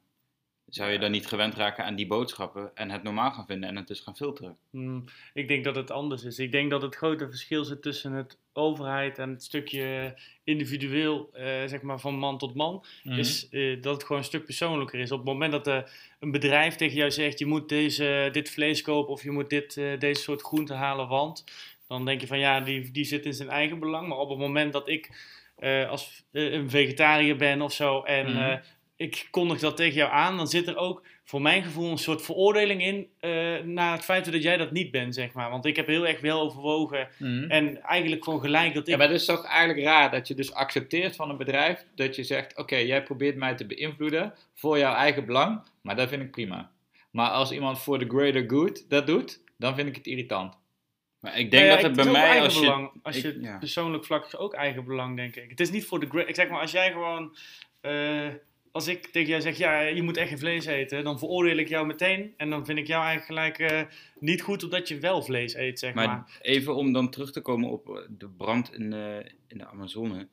Zou 0.75 0.91
je 0.91 0.99
dan 0.99 1.11
niet 1.11 1.27
gewend 1.27 1.55
raken 1.55 1.85
aan 1.85 1.95
die 1.95 2.07
boodschappen 2.07 2.71
en 2.75 2.91
het 2.91 3.03
normaal 3.03 3.31
gaan 3.33 3.47
vinden 3.47 3.69
en 3.69 3.77
het 3.77 3.87
dus 3.87 4.01
gaan 4.01 4.17
filteren? 4.17 4.57
Hmm, 4.71 5.05
ik 5.35 5.49
denk 5.49 5.65
dat 5.65 5.77
het 5.77 5.91
anders 5.91 6.23
is. 6.25 6.39
Ik 6.39 6.53
denk 6.53 6.71
dat 6.71 6.83
het 6.83 6.95
grote 6.95 7.29
verschil 7.29 7.65
zit 7.65 7.83
tussen 7.83 8.13
het 8.13 8.39
overheid 8.53 9.19
en 9.19 9.31
het 9.31 9.43
stukje 9.43 10.15
individueel, 10.45 11.31
eh, 11.33 11.45
zeg 11.45 11.83
maar 11.83 12.01
van 12.01 12.15
man 12.15 12.39
tot 12.39 12.55
man. 12.55 12.85
Mhm. 13.03 13.19
Is 13.19 13.49
eh, 13.49 13.83
dat 13.83 13.95
het 13.95 14.03
gewoon 14.03 14.19
een 14.19 14.27
stuk 14.29 14.45
persoonlijker 14.45 14.99
is. 15.01 15.11
Op 15.13 15.19
het 15.19 15.27
moment 15.27 15.53
dat 15.53 15.67
eh, 15.67 15.79
een 16.21 16.31
bedrijf 16.31 16.75
tegen 16.77 16.97
jou 16.97 17.11
zegt: 17.11 17.39
je 17.39 17.47
moet 17.47 17.69
deze, 17.69 18.29
dit 18.33 18.51
vlees 18.51 18.83
kopen 18.83 19.13
of 19.13 19.23
je 19.23 19.31
moet 19.31 19.51
dit, 19.51 19.77
eh, 19.77 19.99
deze 19.99 20.23
soort 20.23 20.43
groente 20.43 20.75
halen, 20.75 21.09
want 21.09 21.45
dan 21.89 22.05
denk 22.05 22.21
je 22.21 22.27
van 22.27 22.39
ja, 22.39 22.61
die, 22.61 22.91
die 22.91 23.05
zit 23.05 23.25
in 23.27 23.35
zijn 23.35 23.49
eigen 23.49 23.79
belang. 23.79 24.09
Maar 24.09 24.19
op 24.19 24.29
het 24.29 24.39
moment 24.39 24.73
dat 24.73 24.89
ik 24.89 25.11
eh, 25.57 25.89
als 25.89 26.25
een 26.33 26.71
vegetariër 26.71 27.37
ben 27.37 27.63
of 27.63 27.73
zo 27.73 28.03
en 28.03 28.27
Mhm. 28.33 28.39
eh, 28.43 28.57
ik 29.03 29.27
kondig 29.31 29.59
dat 29.59 29.77
tegen 29.77 29.95
jou 29.95 30.13
aan, 30.13 30.37
dan 30.37 30.47
zit 30.49 30.67
er 30.69 30.77
ook 30.77 31.03
voor 31.25 31.43
mijn 31.43 31.63
gevoel 31.63 31.91
een 31.91 31.99
soort 31.99 32.23
veroordeling 32.23 32.83
in 32.83 33.09
eh 33.21 33.59
naar 33.65 33.93
het 33.93 34.05
feit 34.05 34.33
dat 34.33 34.43
jij 34.43 34.57
dat 34.57 34.71
niet 34.73 34.91
bent, 34.91 35.15
zeg 35.15 35.33
maar. 35.33 35.51
Want 35.51 35.65
ik 35.67 35.77
heb 35.77 35.87
heel 35.87 36.07
erg 36.07 36.21
wel 36.21 36.41
overwogen 36.41 37.09
Mhm. 37.19 37.51
en 37.51 37.83
eigenlijk 37.83 38.25
gewoon 38.25 38.41
gelijk 38.41 38.75
dat 38.75 38.83
ik... 38.83 38.89
Ja, 38.89 38.97
maar 38.97 39.09
het 39.09 39.21
is 39.21 39.25
toch 39.27 39.45
eigenlijk 39.47 39.87
raar 39.87 40.11
dat 40.11 40.29
je 40.29 40.35
dus 40.35 40.53
accepteert 40.55 41.17
van 41.17 41.31
een 41.31 41.37
bedrijf 41.37 41.85
dat 41.95 42.17
je 42.17 42.25
zegt: 42.25 42.57
Oké, 42.59 42.77
jij 42.77 43.03
probeert 43.03 43.37
mij 43.37 43.55
te 43.55 43.67
beïnvloeden 43.67 44.35
voor 44.55 44.79
jouw 44.79 44.95
eigen 44.95 45.25
belang, 45.27 45.63
maar 45.83 45.97
dat 45.97 46.09
vind 46.09 46.23
ik 46.23 46.31
prima. 46.31 46.71
Maar 47.11 47.31
als 47.31 47.53
iemand 47.53 47.79
voor 47.83 47.99
de 47.99 48.09
greater 48.09 48.45
good 48.51 48.91
dat 48.91 49.07
doet, 49.07 49.41
dan 49.59 49.75
vind 49.75 49.89
ik 49.89 49.95
het 49.97 50.07
irritant. 50.07 50.55
Maar 51.21 51.39
ik 51.39 51.51
denk 51.51 51.65
Nou 51.65 51.77
ja, 51.77 51.83
dat 51.89 51.97
het 51.97 52.05
bij 52.05 52.13
mij, 52.13 52.41
als 52.41 52.55
je... 52.55 52.61
belang. 52.61 52.91
Als 53.03 53.17
ik- 53.17 53.23
je 53.23 53.41
ja. 53.41 53.59
persoonlijk 53.59 54.05
vlak 54.05 54.27
is 54.27 54.37
ook 54.37 54.55
eigen 54.55 54.85
belang, 54.85 55.17
denk 55.17 55.37
ik. 55.37 55.51
Het 55.51 55.61
is 55.61 55.71
niet 55.71 55.85
voor 55.87 56.01
de 56.01 56.07
great... 56.07 56.29
Ik 56.29 56.35
zeg 56.35 56.49
maar, 56.49 56.61
als 56.61 56.71
jij 56.71 56.93
gewoon... 56.93 57.37
eh, 57.81 58.27
als 58.73 58.87
ik 58.87 59.07
tegen 59.07 59.29
jou 59.29 59.41
zeg, 59.41 59.59
ja, 59.59 59.81
je 59.81 60.03
moet 60.03 60.17
echt 60.17 60.29
geen 60.29 60.39
vlees 60.39 60.67
eten, 60.67 61.05
dan 61.05 61.19
veroordeel 61.19 61.57
ik 61.57 61.69
jou 61.69 61.87
meteen. 61.87 62.35
En 62.37 62.51
dan 62.51 62.67
vind 62.67 62.79
ik 62.79 62.87
jou 62.87 63.05
eigenlijk 63.05 63.57
gelijk 63.57 63.73
eh, 63.73 63.97
niet 64.19 64.43
goed 64.43 64.65
omdat 64.65 64.89
je 64.89 64.99
wel 64.99 65.23
vlees 65.23 65.55
eet, 65.55 65.79
zeg 65.79 65.95
maar. 65.95 66.07
Maar 66.07 66.39
even 66.41 66.75
om 66.75 66.93
dan 66.93 67.11
terug 67.11 67.33
te 67.33 67.41
komen 67.41 67.71
op 67.71 67.89
eh, 67.89 68.03
de 68.09 68.29
brand 68.29 68.75
in 68.75 68.91
de, 68.91 69.33
in 69.49 69.59
de 69.59 69.67
Amazone, 69.67 70.29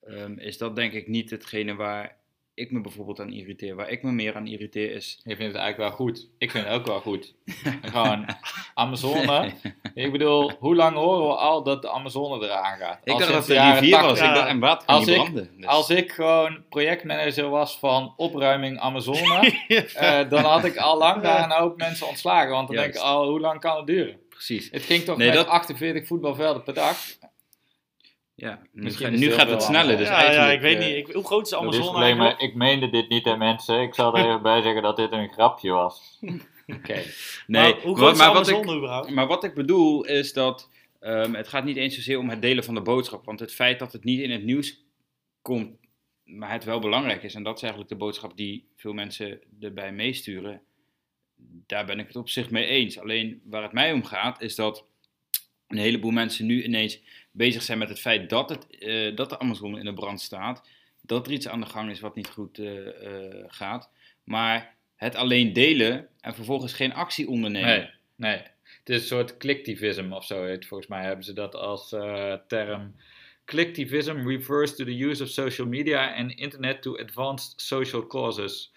ehm, 0.00 0.38
is 0.38 0.58
dat 0.58 0.76
denk 0.76 0.92
ik 0.92 1.08
niet 1.08 1.30
hetgene 1.30 1.74
waar 1.74 2.16
ik 2.54 2.70
me 2.70 2.80
bijvoorbeeld 2.80 3.20
aan 3.20 3.32
irriteer. 3.32 3.74
Waar 3.74 3.88
ik 3.90 4.02
me 4.02 4.10
meer 4.12 4.34
aan 4.34 4.46
irriteer 4.46 4.92
is... 4.92 5.20
Ik 5.24 5.36
vind 5.36 5.52
het 5.52 5.60
eigenlijk 5.62 5.76
wel 5.76 5.90
goed. 6.06 6.28
Ik 6.38 6.50
vind 6.50 6.64
het 6.64 6.74
ook 6.74 6.86
wel 6.86 7.00
goed. 7.00 7.34
Gewoon 7.92 8.26
Amazone. 8.74 9.52
Ik 9.94 10.12
bedoel, 10.12 10.50
hoe 10.58 10.74
lang 10.74 10.96
horen 10.96 11.26
we 11.28 11.34
al 11.34 11.62
dat 11.62 11.82
de 11.82 11.90
Amazone 11.90 12.44
eraan 12.44 12.78
gaat? 12.78 13.00
Ik 13.04 13.12
Al 13.12 13.18
dacht 13.18 13.32
dat 13.32 13.46
het 13.46 13.56
jaren 13.56 13.80
rivier 13.80 14.00
was. 14.00 14.18
80. 14.18 14.28
Ik 14.28 14.34
dacht, 14.34 14.48
en 14.48 14.58
water 14.58 14.86
kan 14.86 14.96
Als 14.96 15.06
niet 15.06 15.14
branden. 15.16 15.50
Dus- 15.56 15.66
Als 15.66 15.90
ik 15.90 16.12
gewoon 16.12 16.64
projectmanager 16.68 17.48
was 17.48 17.78
van 17.78 18.14
opruiming 18.16 18.78
Amazone, 18.78 19.52
eh, 19.94 20.28
dan 20.28 20.44
had 20.44 20.64
ik 20.64 20.76
al 20.76 20.98
lang 20.98 21.22
daar 21.22 21.44
een 21.44 21.56
hoop 21.58 21.76
mensen 21.78 22.08
ontslagen. 22.08 22.50
Want 22.50 22.66
dan 22.66 22.76
denk 22.76 22.94
ik 22.94 23.00
al, 23.00 23.28
hoe 23.28 23.40
lang 23.40 23.60
kan 23.60 23.76
het 23.76 23.86
duren? 23.86 24.18
Precies. 24.28 24.68
Het 24.70 24.82
ging 24.82 25.02
toch 25.04 25.16
Nee, 25.16 25.26
met 25.26 25.36
dat- 25.36 25.46
48 25.46 26.06
voetbalvelden 26.06 26.62
per 26.62 26.74
dag? 26.74 26.96
Ja, 28.36 28.62
nu, 28.72 28.90
ga- 28.90 29.08
is 29.08 29.34
gaat 29.34 29.50
het 29.50 29.62
sneller. 29.62 29.96
Dus 29.96 30.08
ja, 30.08 30.32
ja, 30.32 30.50
ik 30.50 30.60
weet 30.60 30.78
eh, 30.78 30.86
niet. 30.86 30.96
Ik, 30.96 31.14
hoe 31.14 31.24
groot 31.24 31.44
is 31.44 31.50
de 31.50 31.60
Dat 31.64 31.74
is 31.74 31.90
maar, 31.92 32.02
eigenlijk? 32.02 32.40
ik 32.40 32.54
meende 32.54 32.90
dit 32.90 33.08
niet 33.08 33.26
aan 33.26 33.38
mensen. 33.38 33.80
Ik 33.80 33.94
zal 33.94 34.16
er 34.16 34.24
even 34.26 34.42
bij 34.42 34.62
zeggen 34.62 34.82
dat 34.82 34.96
dit 34.96 35.12
een 35.12 35.32
grapje 35.32 35.70
was. 35.70 36.18
Oké. 36.76 37.02
Nee, 37.46 37.72
Maar 37.72 37.80
hoe 37.82 37.90
maar, 37.90 37.96
groot 37.96 38.12
is 38.12 38.18
de 38.18 38.24
maar 38.24 38.32
wat 38.34 38.48
ik, 38.48 38.54
Amazone 38.54 38.76
überhaupt? 38.78 39.10
maar 39.10 39.26
wat 39.26 39.44
ik 39.44 39.54
bedoel 39.54 40.04
is 40.04 40.32
dat 40.32 40.70
ehm, 41.00 41.34
het 41.34 41.48
gaat 41.48 41.64
niet 41.64 41.76
eens 41.76 41.94
zozeer 41.94 42.18
om 42.18 42.28
het 42.28 42.42
delen 42.42 42.64
van 42.64 42.74
de 42.74 42.80
boodschap. 42.82 43.24
Want 43.24 43.40
het 43.40 43.52
feit 43.54 43.78
dat 43.78 43.92
het 43.92 44.04
niet 44.04 44.20
in 44.20 44.30
het 44.30 44.44
nieuws 44.44 44.82
komt, 45.42 45.76
maar 46.24 46.52
het 46.52 46.64
wel 46.64 46.78
belangrijk 46.78 47.22
is. 47.22 47.34
En 47.34 47.42
dat 47.42 47.56
is 47.56 47.62
eigenlijk 47.62 47.92
de 47.92 47.98
boodschap 47.98 48.36
die 48.36 48.68
veel 48.76 48.92
mensen 48.92 49.40
erbij 49.60 49.92
meesturen. 49.92 50.60
Daar 51.66 51.84
ben 51.84 51.98
ik 51.98 52.06
het 52.06 52.16
op 52.16 52.28
zich 52.28 52.50
mee 52.50 52.66
eens. 52.66 52.98
Alleen 52.98 53.40
waar 53.44 53.62
het 53.62 53.72
mij 53.72 53.92
om 53.92 54.04
gaat 54.04 54.40
is 54.40 54.54
dat 54.54 54.84
een 55.68 55.78
heleboel 55.78 56.10
mensen 56.10 56.46
nu 56.46 56.62
ineens 56.62 57.00
bezig 57.36 57.62
zijn 57.62 57.78
met 57.78 57.88
het 57.88 58.00
feit 58.00 58.30
dat, 58.30 58.48
het, 58.48 58.78
eh, 58.78 59.16
dat 59.16 59.30
de 59.30 59.38
Amazone 59.38 59.78
in 59.78 59.84
de 59.84 59.94
brand 59.94 60.20
staat. 60.20 60.68
Dat 61.02 61.26
er 61.26 61.32
iets 61.32 61.48
aan 61.48 61.60
de 61.60 61.66
gang 61.66 61.90
is 61.90 62.00
wat 62.00 62.14
niet 62.14 62.28
goed 62.28 62.58
eh, 62.58 62.86
eh, 63.06 63.44
gaat. 63.46 63.90
Maar 64.24 64.74
het 64.96 65.14
alleen 65.14 65.52
delen 65.52 66.08
en 66.20 66.34
vervolgens 66.34 66.72
geen 66.72 66.92
actie 66.94 67.28
ondernemen. 67.28 67.68
Nee, 67.78 67.90
nee. 68.16 68.42
Het 68.78 68.88
is 68.94 69.00
een 69.00 69.06
soort 69.06 69.36
clicktivism 69.36 70.12
of 70.12 70.24
zo. 70.24 70.44
heet- 70.44 70.66
Volgens 70.66 70.88
mij 70.88 71.04
hebben 71.04 71.24
ze 71.24 71.32
dat 71.32 71.54
als 71.54 71.92
eh, 71.92 72.34
term. 72.48 72.94
Clicktivism 73.44 74.28
refers 74.28 74.76
to 74.76 74.84
the 74.84 75.02
use 75.04 75.22
of 75.22 75.28
social 75.28 75.66
media 75.66 76.14
and 76.14 76.32
internet 76.32 76.82
to 76.82 76.96
advance 76.98 77.52
social 77.56 78.06
causes. 78.06 78.72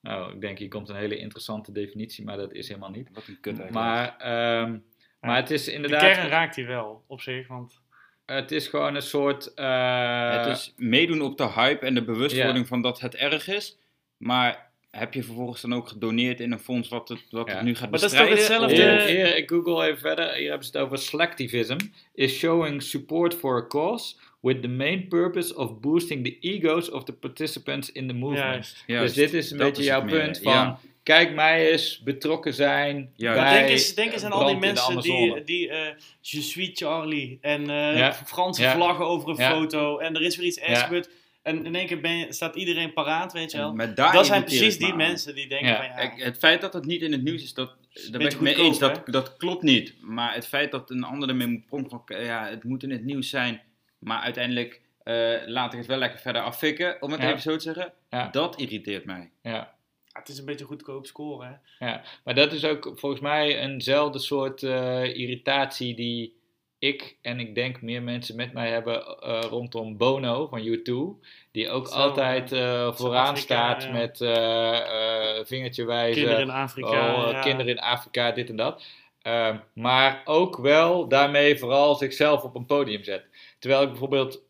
Nou, 0.00 0.34
ik 0.34 0.40
denk 0.40 0.58
hier 0.58 0.68
komt 0.68 0.88
een 0.88 0.96
hele 0.96 1.16
interessante 1.18 1.72
definitie, 1.72 2.24
maar 2.24 2.36
dat 2.36 2.52
is 2.52 2.68
helemaal 2.68 2.90
niet. 2.90 3.08
Wat 3.12 3.26
een 3.26 3.40
kut 3.40 3.58
eigenlijk. 3.60 3.72
Maar, 3.86 4.16
ehm, 4.16 4.78
maar 5.20 5.36
het 5.36 5.50
is 5.50 5.64
De 5.64 5.72
inderdaad, 5.72 6.00
kern 6.00 6.28
raakt 6.28 6.56
hij 6.56 6.66
wel, 6.66 7.04
op 7.06 7.20
zich. 7.20 7.46
Want 7.48 7.80
het 8.26 8.50
is 8.52 8.66
gewoon 8.68 8.94
een 8.94 9.02
soort, 9.02 9.54
eh, 9.54 10.36
het 10.36 10.56
is 10.56 10.72
meedoen 10.76 11.22
op 11.22 11.38
de 11.38 11.48
hype 11.50 11.86
en 11.86 11.94
de 11.94 12.04
bewustwording 12.04 12.66
van 12.66 12.82
dat 12.82 13.00
het 13.00 13.14
erg 13.14 13.48
is. 13.48 13.76
Maar 14.16 14.64
heb 14.90 15.14
je 15.14 15.22
vervolgens 15.22 15.60
dan 15.60 15.74
ook 15.74 15.88
gedoneerd 15.88 16.40
in 16.40 16.52
een 16.52 16.58
fonds 16.58 16.88
wat 16.88 17.08
het, 17.08 17.18
wat 17.30 17.48
Ja. 17.48 17.54
het 17.54 17.62
nu 17.64 17.74
gaat 17.74 17.90
Maar 17.90 18.00
dat 18.00 18.12
is 18.12 18.18
toch 18.18 18.28
bestrijden? 18.28 18.68
hetzelfde- 18.68 19.04
Hier, 19.12 19.16
hier, 19.26 19.36
ik 19.36 19.50
google 19.50 19.86
even 19.86 19.98
verder. 20.00 20.32
Hier 20.34 20.48
hebben 20.48 20.66
ze 20.66 20.72
het 20.78 20.82
over 20.86 20.98
slacktivism. 20.98 21.76
Is 22.14 22.38
showing 22.38 22.82
support 22.82 23.34
for 23.34 23.62
a 23.62 23.66
cause 23.66 24.14
with 24.40 24.62
the 24.62 24.68
main 24.68 25.08
purpose 25.08 25.56
of 25.56 25.80
boosting 25.80 26.24
the 26.24 26.38
egos 26.40 26.90
of 26.90 27.04
the 27.04 27.12
participants 27.12 27.92
in 27.92 28.06
the 28.08 28.14
movement. 28.14 28.44
juist. 28.52 28.82
Juist, 28.86 29.14
dus 29.14 29.24
dit 29.24 29.34
is 29.34 29.50
een 29.50 29.58
dat 29.58 29.66
beetje 29.66 29.82
is 29.82 29.88
jouw 29.88 30.02
meer, 30.02 30.20
punt 30.22 30.38
van, 30.42 30.52
ja. 30.52 30.78
Kijk 31.06 31.34
mij 31.34 31.70
eens 31.70 32.00
betrokken 32.02 32.54
zijn 32.54 33.12
bij 33.16 33.34
Maar 33.34 33.52
denk 33.54 33.68
eens, 33.68 33.94
denk 33.94 34.12
eens 34.12 34.24
aan 34.24 34.32
al 34.32 34.46
die 34.46 34.56
mensen 34.56 35.00
die, 35.00 35.12
Amazone. 35.12 35.44
die 35.44 35.68
eh 35.68 35.94
Je 36.20 36.42
suis 36.42 36.70
Charlie 36.72 37.38
en 37.40 37.60
eh, 37.70 37.96
Ja. 37.98 38.12
Franse 38.14 38.62
Ja. 38.62 38.74
vlaggen 38.74 39.06
over 39.06 39.28
een 39.28 39.36
Ja. 39.36 39.50
foto 39.50 39.98
en 39.98 40.14
er 40.14 40.22
is 40.22 40.36
weer 40.36 40.46
iets 40.46 40.58
ergs 40.58 40.80
Ja. 40.80 40.84
gebeurd. 40.86 41.08
En 41.42 41.64
in 41.66 41.74
één 41.74 41.86
keer 41.86 42.00
ben 42.00 42.16
je, 42.16 42.26
staat 42.32 42.56
iedereen 42.56 42.92
paraat, 42.92 43.32
weet 43.32 43.50
je 43.52 43.58
wel. 43.58 43.94
Dat 43.94 44.26
zijn 44.26 44.44
precies 44.44 44.78
die 44.78 44.94
mensen 44.94 45.34
die 45.34 45.48
denken 45.48 45.68
Ja. 45.68 45.76
van 45.76 46.16
ja, 46.16 46.24
het 46.24 46.38
feit 46.38 46.60
dat 46.60 46.72
het 46.72 46.84
niet 46.84 47.02
in 47.02 47.12
het 47.12 47.22
nieuws 47.22 47.42
is, 47.42 47.54
dat, 47.54 47.74
daar 48.10 48.18
ben 48.20 48.30
ik 48.30 48.40
mee 48.40 48.54
eens. 48.54 48.78
Dat, 48.78 49.02
dat 49.06 49.36
klopt 49.36 49.62
niet. 49.62 49.94
Maar 50.00 50.34
het 50.34 50.46
feit 50.46 50.70
dat 50.70 50.90
een 50.90 51.04
ander 51.04 51.28
ermee 51.28 51.46
moet 51.46 51.66
pronken 51.66 51.90
van, 51.90 52.24
ja, 52.24 52.46
het 52.48 52.64
moet 52.64 52.82
in 52.82 52.90
het 52.90 53.04
nieuws 53.04 53.30
zijn, 53.30 53.62
maar 53.98 54.20
uiteindelijk 54.20 54.80
eh, 55.02 55.32
laat 55.46 55.72
ik 55.72 55.78
het 55.78 55.88
wel 55.88 55.98
lekker 55.98 56.18
verder 56.20 56.42
afvikken, 56.42 57.02
om 57.02 57.12
het 57.12 57.20
Ja. 57.20 57.28
even 57.28 57.40
zo 57.40 57.56
te 57.56 57.62
zeggen, 57.62 57.92
Ja. 58.10 58.28
dat 58.28 58.60
irriteert 58.60 59.04
mij. 59.04 59.30
Ja. 59.42 59.74
Het 60.18 60.28
is 60.28 60.38
een 60.38 60.44
beetje 60.44 60.64
goedkoop 60.64 61.06
scoren. 61.06 61.60
Hè? 61.78 61.86
Ja, 61.86 62.02
maar 62.24 62.34
dat 62.34 62.52
is 62.52 62.64
ook 62.64 62.92
volgens 62.94 63.20
mij 63.20 63.58
eenzelfde 63.60 64.18
soort 64.18 64.62
eh, 64.62 65.04
irritatie 65.04 65.94
die 65.94 66.34
ik 66.78 67.16
en 67.22 67.40
ik 67.40 67.54
denk 67.54 67.82
meer 67.82 68.02
mensen 68.02 68.36
met 68.36 68.52
mij 68.52 68.70
hebben 68.70 69.20
eh, 69.20 69.40
rondom 69.40 69.96
Bono 69.96 70.46
van 70.46 70.60
U2. 70.66 70.92
Die 71.52 71.70
ook 71.70 71.88
Zo, 71.88 71.94
altijd 71.94 72.52
eh, 72.52 72.92
vooraan 72.92 73.26
Afrika, 73.26 73.40
staat 73.40 73.82
ja. 73.82 73.92
met 73.92 74.20
eh, 74.20 75.44
vingertje 75.44 75.84
wijzen. 75.84 76.22
Kinderen 76.22 76.42
in 76.42 76.50
Afrika. 76.50 77.14
oh, 77.14 77.30
ja. 77.30 77.40
kinderen 77.40 77.72
in 77.72 77.80
Afrika, 77.80 78.30
dit 78.32 78.48
en 78.48 78.56
dat. 78.56 78.84
Eh, 79.22 79.56
maar 79.72 80.22
ook 80.24 80.56
wel 80.56 81.08
daarmee 81.08 81.58
vooral 81.58 81.94
zichzelf 81.94 82.42
op 82.42 82.54
een 82.54 82.66
podium 82.66 83.04
zet. 83.04 83.24
Terwijl 83.58 83.82
ik 83.82 83.88
bijvoorbeeld 83.88 84.42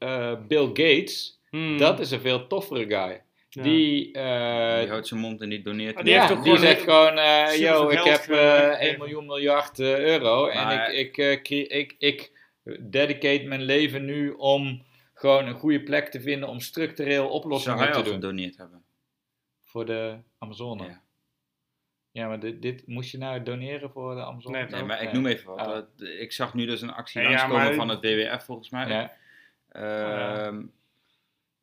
Bill 0.49 0.66
Gates, 0.66 1.40
Hmm. 1.50 1.78
dat 1.78 2.00
is 2.00 2.11
een 2.11 2.20
veel 2.20 2.46
toffere 2.46 2.87
guy. 2.87 3.23
Ja. 3.56 3.62
Die, 3.62 4.12
eh, 4.12 4.78
die 4.80 4.88
houdt 4.88 5.06
zijn 5.06 5.20
mond 5.20 5.40
en 5.40 5.48
die 5.48 5.62
doneert. 5.62 5.96
Die 5.96 6.12
ja, 6.12 6.14
heeft 6.18 6.28
toch 6.34 6.42
die 6.44 6.52
gewoon 6.56 6.68
zegt 6.68 6.82
gewoon, 6.82 7.18
eh 7.18 7.58
yo, 7.58 7.88
ik 7.88 7.98
heb 8.04 8.20
ge- 8.20 8.34
eh 8.36 8.58
gegeven. 8.60 8.80
1 8.88 8.98
miljoen 8.98 9.26
miljard 9.26 9.78
euro 9.80 10.46
Maar- 10.46 10.86
en 10.86 10.98
ik, 10.98 11.16
ik, 11.16 11.48
eh, 11.48 11.78
ik, 11.78 11.94
ik 11.98 12.32
dedicate 12.80 13.44
mijn 13.44 13.62
leven 13.62 14.04
nu 14.04 14.30
om 14.30 14.84
gewoon 15.14 15.46
een 15.46 15.54
goede 15.54 15.82
plek 15.82 16.08
te 16.08 16.20
vinden 16.20 16.48
om 16.48 16.60
structureel 16.60 17.22
Zou 17.22 17.30
oplossingen 17.32 17.78
hij 17.78 17.92
te 17.92 18.02
doen 18.02 18.12
gedoneerd 18.12 18.56
hebben? 18.56 18.84
voor 19.64 19.86
de 19.86 20.16
Amazone. 20.38 20.84
Ja, 20.84 21.02
Ja. 22.12 22.26
maar 22.28 22.40
dit, 22.40 22.62
dit 22.62 22.86
moest 22.86 23.10
je 23.10 23.18
nou 23.18 23.42
doneren 23.42 23.90
voor 23.90 24.14
de 24.14 24.25
Amazone? 24.25 24.58
Nee, 24.58 24.66
Nee, 24.70 24.82
maar 24.82 25.02
ik 25.02 25.12
noem 25.12 25.26
even 25.26 25.54
wat. 25.54 25.66
Oh. 26.00 26.08
Ik 26.20 26.32
zag 26.32 26.54
nu 26.54 26.66
dus 26.66 26.80
een 26.82 26.92
actie 26.92 27.20
Ja, 27.20 27.26
ja, 27.30 27.34
langskomen 27.34 27.64
maar- 27.66 27.75
van 27.75 27.88
het 27.88 28.00
WWF 28.00 28.44
volgens 28.44 28.70
mij. 28.70 28.88
Ja, 28.88 29.12
Ehm, 29.68 30.62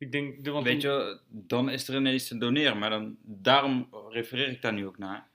Ik 0.04 0.12
denk, 0.12 0.44
de, 0.44 0.50
want 0.50 0.64
Weet 0.64 0.82
je, 0.82 1.18
dan 1.28 1.70
is 1.70 1.88
er 1.88 1.94
ineens 1.94 2.28
te 2.28 2.38
doneren. 2.38 2.78
Maar 2.78 2.90
dan, 2.90 3.16
daarom 3.22 3.88
refereer 4.10 4.48
ik 4.48 4.62
daar 4.62 4.72
nu 4.72 4.86
ook 4.86 4.98
naar. 4.98 5.28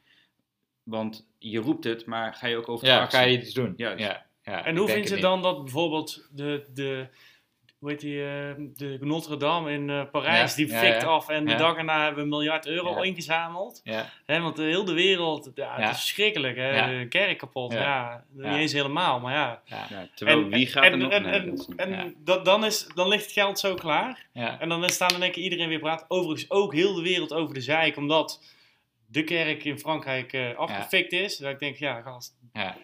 Want 0.83 1.27
je 1.37 1.59
roept 1.59 1.83
het, 1.83 2.05
maar 2.05 2.33
ga 2.33 2.47
je 2.47 2.57
ook 2.57 2.69
over 2.69 2.85
de 2.85 2.91
ja 2.91 3.01
actie? 3.01 3.19
ga 3.19 3.25
je 3.25 3.41
iets 3.41 3.53
doen. 3.53 3.73
Juist. 3.77 4.03
Ja, 4.03 4.25
ja, 4.43 4.65
En 4.65 4.77
hoe 4.77 4.87
vind 4.87 5.07
je 5.07 5.13
het 5.13 5.21
dan 5.21 5.41
dat 5.41 5.63
bijvoorbeeld 5.63 6.29
de, 6.31 6.65
de, 6.73 7.07
hoe 7.79 7.89
heet 7.89 7.99
die, 7.99 8.21
eh, 8.23 8.53
de 8.75 8.97
Notre 9.01 9.37
Dame 9.37 9.71
in 9.71 9.89
eh, 9.89 10.01
Parijs, 10.11 10.49
Ja, 10.55 10.55
die 10.55 10.67
ja, 10.73 10.79
fikt 10.79 11.01
ja. 11.01 11.07
af 11.07 11.29
en 11.29 11.45
de 11.45 11.51
Ja. 11.51 11.57
dag 11.57 11.77
erna 11.77 11.97
hebben 11.97 12.15
we 12.15 12.21
een 12.21 12.29
miljard 12.29 12.65
euro 12.67 12.95
Ja. 12.95 13.01
ingezameld. 13.03 13.81
Hè, 14.25 14.41
want 14.41 14.55
de 14.55 14.63
hele 14.63 14.93
wereld, 14.93 15.51
ja, 15.55 15.75
het 15.75 15.89
is 15.89 15.99
verschrikkelijk. 15.99 16.55
Hè? 16.57 16.69
Ja. 16.75 16.87
De 16.99 17.07
kerk 17.07 17.37
kapot, 17.37 17.73
Ja. 17.73 17.79
ja. 17.79 18.23
Ja. 18.37 18.49
Niet 18.49 18.59
eens 18.59 18.73
helemaal, 18.73 19.19
maar 19.19 19.33
ja. 19.33 19.61
ja, 19.65 19.85
Ja, 19.89 20.07
terwijl 20.15 20.41
En- 20.43 20.49
wie 20.49 20.67
gaat 20.67 20.83
en, 20.83 20.91
er 20.91 20.97
nog 20.97 21.11
en, 21.11 21.25
en, 21.25 21.45
Dat 21.49 21.59
is 21.59 21.67
niet- 21.67 21.79
en 21.79 21.89
Ja. 21.91 22.11
dat, 22.23 22.45
dan, 22.45 22.65
is, 22.65 22.87
dan 22.95 23.07
ligt 23.07 23.23
het 23.23 23.31
geld 23.33 23.59
zo 23.59 23.73
klaar. 23.73 24.25
ja. 24.33 24.59
En 24.59 24.69
dan 24.69 24.89
staan 24.89 25.09
in 25.15 25.21
één 25.23 25.31
keer 25.31 25.43
iedereen 25.43 25.69
weer 25.69 25.79
praat. 25.79 26.05
Overigens 26.07 26.49
ook 26.51 26.73
heel 26.73 26.93
de 26.93 27.01
wereld 27.01 27.33
over 27.33 27.53
de 27.53 27.61
zeik, 27.61 27.97
omdat 27.97 28.43
de 29.11 29.23
kerk 29.23 29.63
in 29.63 29.79
Frankrijk 29.79 30.33
eh, 30.33 30.55
afgefikt 30.55 31.11
is. 31.11 31.37
Dat 31.37 31.51
ik 31.51 31.59
denk, 31.59 31.75
ja, 31.75 32.01
gast, 32.01 32.37
ja. 32.63 32.75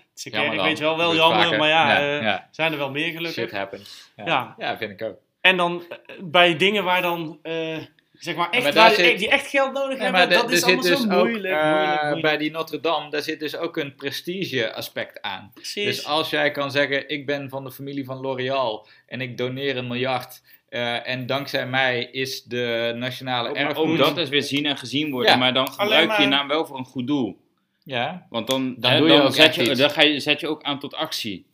dan. 0.56 0.64
weet 0.64 0.78
je 0.78 0.84
wel, 0.84 0.98
wel 0.98 1.16
jammer, 1.16 1.44
vaker. 1.44 1.58
maar 1.60 1.70
ja, 1.70 1.90
Ja, 2.00 2.18
eh, 2.18 2.22
ja. 2.22 2.48
zijn 2.52 2.72
er 2.72 2.78
wel 2.78 2.92
meer 2.92 3.06
Shit 3.08 3.16
gelukkig. 3.16 3.52
happens. 3.52 4.12
Ja. 4.16 4.26
Ja. 4.26 4.56
ja, 4.58 4.78
vind 4.78 4.92
ik 4.92 5.02
ook. 5.02 5.18
En 5.42 5.58
dan 5.58 5.84
eh, 5.90 5.98
bij 6.24 6.58
dingen 6.58 6.84
waar 6.84 7.02
dan, 7.02 7.40
eh, 7.42 7.78
zeg 8.14 8.36
maar, 8.36 8.50
echt, 8.50 8.64
maar 8.64 8.74
daar 8.74 8.88
waar- 8.88 8.96
zit- 8.96 9.18
die 9.18 9.30
echt 9.30 9.48
geld 9.48 9.74
nodig 9.74 9.98
Ja, 9.98 10.04
hebben, 10.04 10.20
maar 10.20 10.30
de- 10.30 10.36
dat 10.36 10.52
is 10.52 10.64
allemaal 10.64 10.84
dus 10.84 11.00
zo 11.02 11.04
ook, 11.04 11.28
moeilijk, 11.28 11.54
eh, 11.56 11.72
moeilijk, 11.72 12.02
moeilijk. 12.02 12.22
Bij 12.22 12.38
die 12.38 12.52
Notre 12.52 12.80
Dame, 12.80 13.10
daar 13.10 13.22
zit 13.22 13.40
dus 13.40 13.56
ook 13.58 13.78
een 13.78 13.96
prestige 13.96 14.74
aspect 14.74 15.22
aan. 15.22 15.52
Precies. 15.54 15.86
Dus 15.86 16.06
als 16.06 16.30
jij 16.30 16.52
kan 16.52 16.72
zeggen, 16.72 17.10
ik 17.10 17.26
ben 17.26 17.50
van 17.50 17.64
de 17.64 17.72
familie 17.72 18.06
van 18.06 18.18
L'Oréal 18.18 18.88
en 19.08 19.22
ik 19.22 19.38
doneer 19.38 19.78
een 19.78 19.88
miljard. 19.88 20.42
eh, 20.70 21.08
en 21.10 21.26
dankzij 21.26 21.68
mij 21.68 22.04
is 22.04 22.44
de 22.44 22.94
nationale 22.96 23.50
Ook, 23.50 23.56
erfgoed... 23.56 23.90
ook 23.92 23.98
dat 23.98 24.18
is 24.18 24.30
weer 24.30 24.44
zien 24.44 24.66
en 24.66 24.78
gezien 24.78 25.12
worden. 25.12 25.32
Ja. 25.32 25.38
Maar 25.38 25.54
dan 25.54 25.72
gebruik 25.72 26.18
je 26.18 26.26
naam 26.26 26.48
wel 26.48 26.66
voor 26.66 26.78
een 26.78 26.86
goed 26.86 27.08
doel. 27.08 27.44
Ja, 27.86 28.26
Want 28.30 28.48
dan, 28.48 28.76
Dan 28.78 28.92
hè, 28.92 28.98
doe 28.98 29.08
je 29.12 29.22
ook 29.22 29.34
zet, 29.34 29.56
je, 29.56 29.76
dan 29.76 29.90
ga 29.90 30.02
je, 30.02 30.20
zet 30.20 30.40
je 30.40 30.48
ook 30.48 30.64
aan 30.64 30.80
tot 30.80 30.94
actie. 30.94 31.48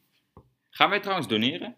Gaan 0.70 0.90
wij 0.90 1.00
trouwens 1.00 1.28
doneren? 1.28 1.76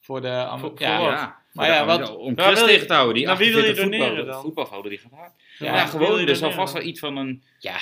voor 0.00 0.20
de... 0.20 0.54
Voor- 0.58 0.72
ja, 0.76 0.98
voor? 0.98 1.10
Ja, 1.10 1.42
Maar 1.52 1.66
ja, 1.68 1.84
wat- 1.84 2.16
om 2.16 2.38
Chris 2.38 2.60
je- 2.60 2.66
tegen 2.66 2.86
te 2.86 2.92
houden. 2.92 3.14
Die 3.14 3.26
naar 3.26 3.36
wie 3.36 3.52
wil 3.54 3.64
je 3.64 3.68
48 3.70 3.84
doneren 3.98 4.16
voetbal- 4.16 4.32
dan? 4.34 4.42
voetbalvelden 4.42 4.90
die 4.90 4.98
gaat 5.00 5.12
halen. 5.12 5.32
Ja, 5.58 5.74
Ja, 5.74 5.86
gewoon. 5.86 6.20
je 6.20 6.26
Er 6.26 6.36
zal 6.36 6.48
doneren 6.48 6.52
vast 6.52 6.72
wel 6.72 6.82
dan? 6.82 6.90
iets 6.90 7.00
van 7.00 7.16
een... 7.16 7.44
ja. 7.58 7.76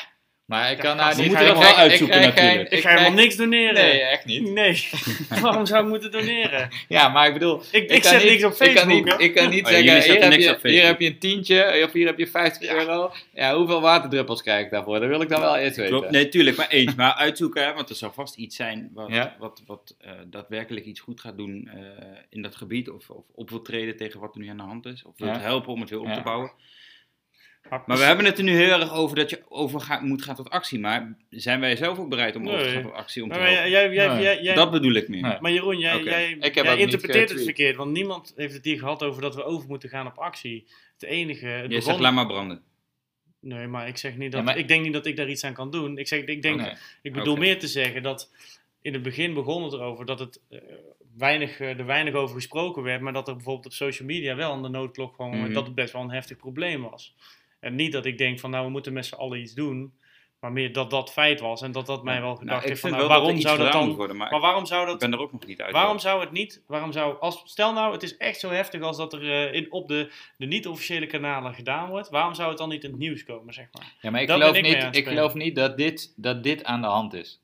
Maar 0.45 0.71
ik 0.71 0.79
kan 0.79 0.97
nou 0.97 1.09
niet... 1.17 1.33
we 1.33 1.45
moeten 1.45 1.69
ik 1.69 1.75
uitzoeken 1.75 2.21
natuurlijk. 2.21 2.71
ik 2.71 2.81
ga 2.81 2.89
helemaal 2.89 3.13
niks 3.13 3.37
doneren. 3.37 3.75
Nee, 3.75 4.01
echt 4.01 4.25
niet. 4.25 4.51
Nee. 4.51 4.89
Waarom 5.43 5.67
zou 5.67 5.83
ik 5.83 5.89
moeten 5.89 6.11
doneren? 6.11 6.69
Ja, 6.89 7.09
maar 7.09 7.27
ik 7.27 7.33
bedoel... 7.33 7.63
Ik, 7.71 7.91
ik, 7.91 8.05
zet 8.05 8.23
niet- 8.23 8.31
niks 8.31 8.45
op 8.45 8.53
Ik 8.53 8.59
kan 8.59 8.85
Facebook, 8.85 9.05
niet, 9.05 9.15
ik 9.21 9.35
kan 9.35 9.51
niet 9.51 9.65
Oh, 9.65 9.71
zeggen, 9.71 9.85
hier 9.85 9.93
heb, 10.21 10.31
niks 10.31 10.45
je, 10.63 10.69
hier 10.69 10.85
heb 10.85 11.01
je 11.01 11.07
een 11.07 11.19
tientje, 11.19 11.83
of 11.85 11.93
hier 11.93 12.07
heb 12.07 12.19
je 12.19 12.27
50 12.27 12.69
Ja. 12.69 12.75
euro. 12.75 13.13
Ja, 13.35 13.57
hoeveel 13.57 13.81
waterdruppels 13.81 14.43
krijg 14.43 14.65
ik 14.65 14.71
daarvoor? 14.71 15.01
Dat 15.01 15.09
wil 15.09 15.21
ik 15.21 15.29
dan 15.29 15.41
wel 15.41 15.57
eerst 15.57 15.77
weten. 15.77 15.93
Klopt, 15.99 16.11
nee, 16.11 16.29
tuurlijk, 16.29 16.57
maar 16.57 16.69
eens. 16.69 16.95
Maar 16.95 17.13
uitzoeken, 17.15 17.65
hè, 17.65 17.73
want 17.75 17.89
er 17.89 17.97
zal 17.97 18.13
vast 18.13 18.37
iets 18.37 18.57
zijn 18.57 18.91
wat, 18.95 19.09
Ja. 19.11 19.37
wat, 19.39 19.63
wat 19.67 19.95
eh, 20.01 20.13
daadwerkelijk 20.27 20.87
iets 20.87 21.01
goed 21.01 21.21
gaat 21.21 21.37
doen 21.37 21.71
eh, 21.75 21.81
in 22.31 22.43
dat 22.43 22.57
gebied. 22.57 22.91
Of, 22.91 23.11
of 23.11 23.25
op 23.35 23.51
wil 23.51 23.63
treden 23.63 23.97
tegen 23.97 24.21
wat 24.21 24.35
er 24.35 24.41
nu 24.41 24.49
aan 24.49 24.57
de 24.57 24.63
hand 24.63 24.87
is. 24.87 25.05
Of 25.05 25.13
wil 25.19 25.29
Ja. 25.29 25.39
helpen 25.39 25.73
om 25.73 25.81
het 25.81 25.91
weer 25.91 26.01
op 26.01 26.07
Ja. 26.07 26.15
te 26.15 26.23
bouwen. 26.23 26.51
Maar 27.71 27.97
we 27.99 28.03
hebben 28.05 28.25
het 28.25 28.39
er 28.39 28.45
nu 28.45 28.57
heel 28.57 28.81
erg 28.81 28.93
over 28.93 29.17
dat 29.17 29.31
je 29.31 29.43
over 29.49 29.81
gaat- 29.81 30.03
moet 30.03 30.23
gaan 30.23 30.35
tot 30.35 30.51
actie. 30.51 30.79
Maar 30.79 31.17
zijn 31.31 31.61
wij 31.61 31.77
zelf 31.77 31.99
ook 31.99 32.09
bereid 32.09 32.37
om 32.37 32.49
over 32.49 32.63
te 32.65 32.71
gaan 32.71 32.83
tot 32.83 32.93
actie 32.93 33.23
om 33.23 33.31
te 33.31 33.39
Maar 33.39 33.51
jij, 33.51 33.71
jij, 33.71 33.87
Nee. 33.89 34.23
jij, 34.23 34.43
jij, 34.43 34.55
Dat 34.55 34.71
bedoel 34.71 34.93
ik 34.93 35.09
meer. 35.09 35.23
Nee. 35.23 35.37
maar 35.41 35.53
Jeroen, 35.53 35.79
jij, 35.79 36.35
niet 36.35 36.57
interpreteert 36.79 37.31
het 37.31 37.43
verkeerd. 37.45 37.77
Want 37.77 37.93
niemand 37.93 38.33
heeft 38.37 38.55
het 38.55 38.65
hier 38.65 38.79
gehad 38.79 39.03
over 39.03 39.23
dat 39.23 39.35
we 39.35 39.45
over 39.45 39.69
moeten 39.69 39.89
gaan 39.89 40.07
op 40.07 40.19
actie. 40.19 40.67
Het 40.99 41.03
enige... 41.11 41.47
Het 41.47 41.59
Jij 41.59 41.67
begon- 41.69 41.83
zegt 41.83 41.99
laat 41.99 42.13
maar 42.15 42.27
branden. 42.27 42.63
Nee, 43.41 43.67
maar 43.67 43.89
ik 43.89 43.97
zeg 43.97 44.17
niet 44.17 44.33
dat... 44.33 44.41
Ja, 44.41 44.47
maar- 44.47 44.59
Ik 44.59 44.69
denk 44.69 44.85
niet 44.85 44.93
dat 44.93 45.07
ik 45.07 45.17
daar 45.17 45.29
iets 45.29 45.45
aan 45.45 45.53
kan 45.55 45.71
doen. 45.71 45.99
Ik, 45.99 46.09
zeg, 46.09 46.25
ik, 46.25 46.43
denk, 46.43 46.61
Nee. 46.61 46.73
ik 47.03 47.13
bedoel 47.13 47.37
meer 47.37 47.59
te 47.59 47.69
zeggen 47.69 48.03
dat... 48.03 48.31
In 48.83 48.93
het 48.93 49.03
begin 49.03 49.35
begon 49.35 49.63
het 49.65 49.73
erover 49.73 50.07
dat 50.07 50.19
het 50.19 50.41
eh, 50.51 50.59
weinig, 51.17 51.61
eh, 51.61 51.79
er 51.79 51.87
weinig 51.87 52.15
over 52.15 52.35
gesproken 52.35 52.83
werd. 52.83 53.01
Maar 53.01 53.13
dat 53.13 53.29
er 53.29 53.35
bijvoorbeeld 53.35 53.67
op 53.67 53.73
social 53.73 54.09
media 54.09 54.35
wel 54.35 54.53
aan 54.53 54.63
de 54.63 54.69
noodklok 54.69 55.13
kwam. 55.15 55.31
Mhm. 55.41 55.53
Dat 55.53 55.67
het 55.67 55.75
best 55.75 55.93
wel 55.93 56.03
een 56.03 56.11
heftig 56.11 56.37
probleem 56.37 56.83
was. 56.83 57.15
En 57.65 57.75
niet 57.75 57.93
dat 57.93 58.05
ik 58.05 58.19
denk 58.19 58.41
van 58.41 58.51
nou 58.51 58.65
we 58.65 58.71
moeten 58.71 58.93
met 58.93 59.07
z'n 59.07 59.15
allen 59.15 59.41
iets 59.41 59.55
doen. 59.55 59.95
Maar 60.41 60.53
meer 60.53 60.73
dat 60.73 60.91
dat 60.91 61.13
feit 61.13 61.41
was. 61.41 61.63
En 61.63 61.73
dat 61.73 61.87
dat 61.87 62.05
mij 62.05 62.21
wel 62.21 62.37
gedacht 62.37 62.49
Nou, 62.49 62.63
ik 62.63 62.69
heeft 62.69 62.81
van 62.81 62.91
nou, 62.91 63.03
dat 63.03 63.11
waarom 63.11 63.41
zou 63.41 63.59
dat 63.59 63.73
dan... 63.73 63.95
worden, 63.95 64.17
maar 64.17 64.31
Maar 64.31 64.41
waarom 64.41 64.67
zou 64.67 64.83
ik 64.83 64.89
dat 64.89 64.99
ben 64.99 65.13
er 65.13 65.19
ook 65.19 65.33
nog 65.33 65.47
niet 65.47 65.61
uit. 65.61 65.73
Waarom 65.73 65.99
zou 65.99 66.21
het 66.21 66.31
niet, 66.31 66.63
waarom 66.67 66.93
zou, 66.93 67.19
als, 67.21 67.43
stel 67.45 67.73
nou 67.73 67.93
het 67.93 68.03
is 68.03 68.17
echt 68.17 68.41
zo 68.41 68.51
heftig 68.51 68.83
als 68.83 68.97
dat 68.97 69.13
er 69.13 69.31
eh, 69.31 69.55
in, 69.55 69.73
op 69.73 69.89
de, 69.89 70.13
de 70.37 70.47
niet-officiële 70.47 71.07
kanalen 71.07 71.55
gedaan 71.55 71.89
wordt, 71.89 72.09
waarom 72.09 72.35
zou 72.35 72.49
het 72.49 72.59
dan 72.59 72.69
niet 72.69 72.85
in 72.85 72.91
het 72.91 72.99
nieuws 72.99 73.25
komen, 73.25 73.55
zeg 73.55 73.67
maar? 73.73 73.93
Ja, 74.01 74.11
maar 74.11 74.21
ik 74.21 74.29
Dat 74.29 74.39
geloof, 74.39 74.57
ik 74.57 74.63
niet, 74.63 74.97
ik 74.97 75.09
geloof 75.09 75.35
niet 75.35 75.57
dat 75.57 75.77
dit, 75.77 76.13
dat 76.17 76.43
dit 76.43 76.65
aan 76.65 76.81
de 76.81 76.87
hand 76.87 77.15
is. 77.15 77.41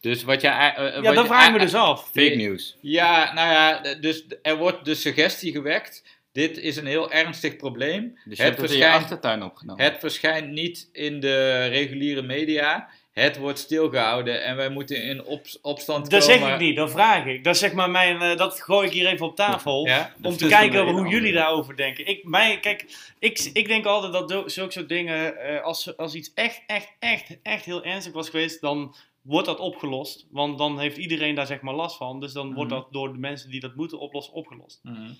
Dus 0.00 0.22
wat 0.22 0.40
jij... 0.40 0.74
eh, 0.74 0.86
eh, 0.86 0.94
Ja, 0.94 1.02
wat 1.02 1.14
dat 1.14 1.26
vraag 1.26 1.46
ik 1.46 1.52
me 1.52 1.58
dus 1.58 1.74
af. 1.74 2.04
Fake 2.04 2.34
news. 2.34 2.76
Ja, 2.80 3.32
nou 3.32 3.50
ja, 3.52 3.94
dus 3.94 4.24
er 4.42 4.56
wordt 4.56 4.84
de 4.84 4.94
suggestie 4.94 5.52
gewekt. 5.52 6.20
Dit 6.32 6.58
is 6.58 6.76
een 6.76 6.86
heel 6.86 7.10
ernstig 7.12 7.56
probleem. 7.56 8.02
Dus 8.02 8.22
je 8.24 8.28
Het 8.30 8.38
hebt 8.38 8.56
het 8.56 8.56
in 8.58 8.62
je 8.62 8.68
verschijnt- 8.82 9.02
achtertuin 9.02 9.42
opgenomen. 9.42 9.84
Het 9.84 9.96
verschijnt 10.00 10.48
niet 10.50 10.88
in 10.92 11.20
de 11.20 11.66
reguliere 11.66 12.22
media. 12.22 12.88
Het 13.12 13.36
wordt 13.38 13.58
stilgehouden 13.58 14.44
en 14.44 14.56
wij 14.56 14.68
moeten 14.68 15.02
in 15.02 15.24
op, 15.24 15.46
opstand 15.62 16.10
Dat 16.10 16.20
komen. 16.26 16.38
zeg 16.42 16.52
ik 16.54 16.58
niet, 16.60 16.76
dat 16.76 16.90
vraag 16.90 17.24
ik. 17.26 17.44
Dat, 17.44 17.56
zeg 17.56 17.72
maar 17.72 17.90
mijn, 17.90 18.20
eh, 18.22 18.36
dat 18.36 18.60
gooi 18.60 18.86
ik 18.86 18.92
hier 18.92 19.06
even 19.06 19.26
op 19.26 19.36
tafel. 19.36 19.86
Ja? 19.86 20.12
Om 20.16 20.22
Dat 20.22 20.38
te 20.38 20.46
kijken 20.48 20.86
hoe 20.88 21.08
jullie 21.08 21.32
daarover 21.32 21.76
denken. 21.76 22.06
Ik, 22.06 22.24
mij, 22.24 22.60
kijk, 22.60 22.84
ik, 23.18 23.50
ik 23.52 23.66
denk 23.66 23.84
altijd 23.86 24.12
dat 24.12 24.52
zulke 24.52 24.72
soort 24.72 24.88
dingen, 24.88 25.36
eh, 25.38 25.62
als, 25.62 25.96
als 25.96 26.14
iets 26.14 26.32
echt, 26.34 26.62
echt, 26.66 26.88
echt, 26.98 27.38
echt 27.42 27.64
heel 27.64 27.84
ernstig 27.84 28.12
was 28.12 28.28
geweest, 28.28 28.60
dan 28.60 28.94
wordt 29.22 29.46
dat 29.46 29.58
opgelost. 29.58 30.26
Want 30.30 30.58
dan 30.58 30.78
heeft 30.78 30.96
iedereen 30.96 31.34
daar 31.34 31.46
zeg 31.46 31.60
maar 31.60 31.74
last 31.74 31.96
van. 31.96 32.20
Dus 32.20 32.32
dan 32.32 32.54
wordt 32.54 32.70
Mhm. 32.70 32.80
dat 32.80 32.92
door 32.92 33.12
de 33.12 33.18
mensen 33.18 33.50
die 33.50 33.60
dat 33.60 33.74
moeten 33.74 33.98
oplossen, 33.98 34.32
opgelost. 34.34 34.80
Mhm. 34.82 35.10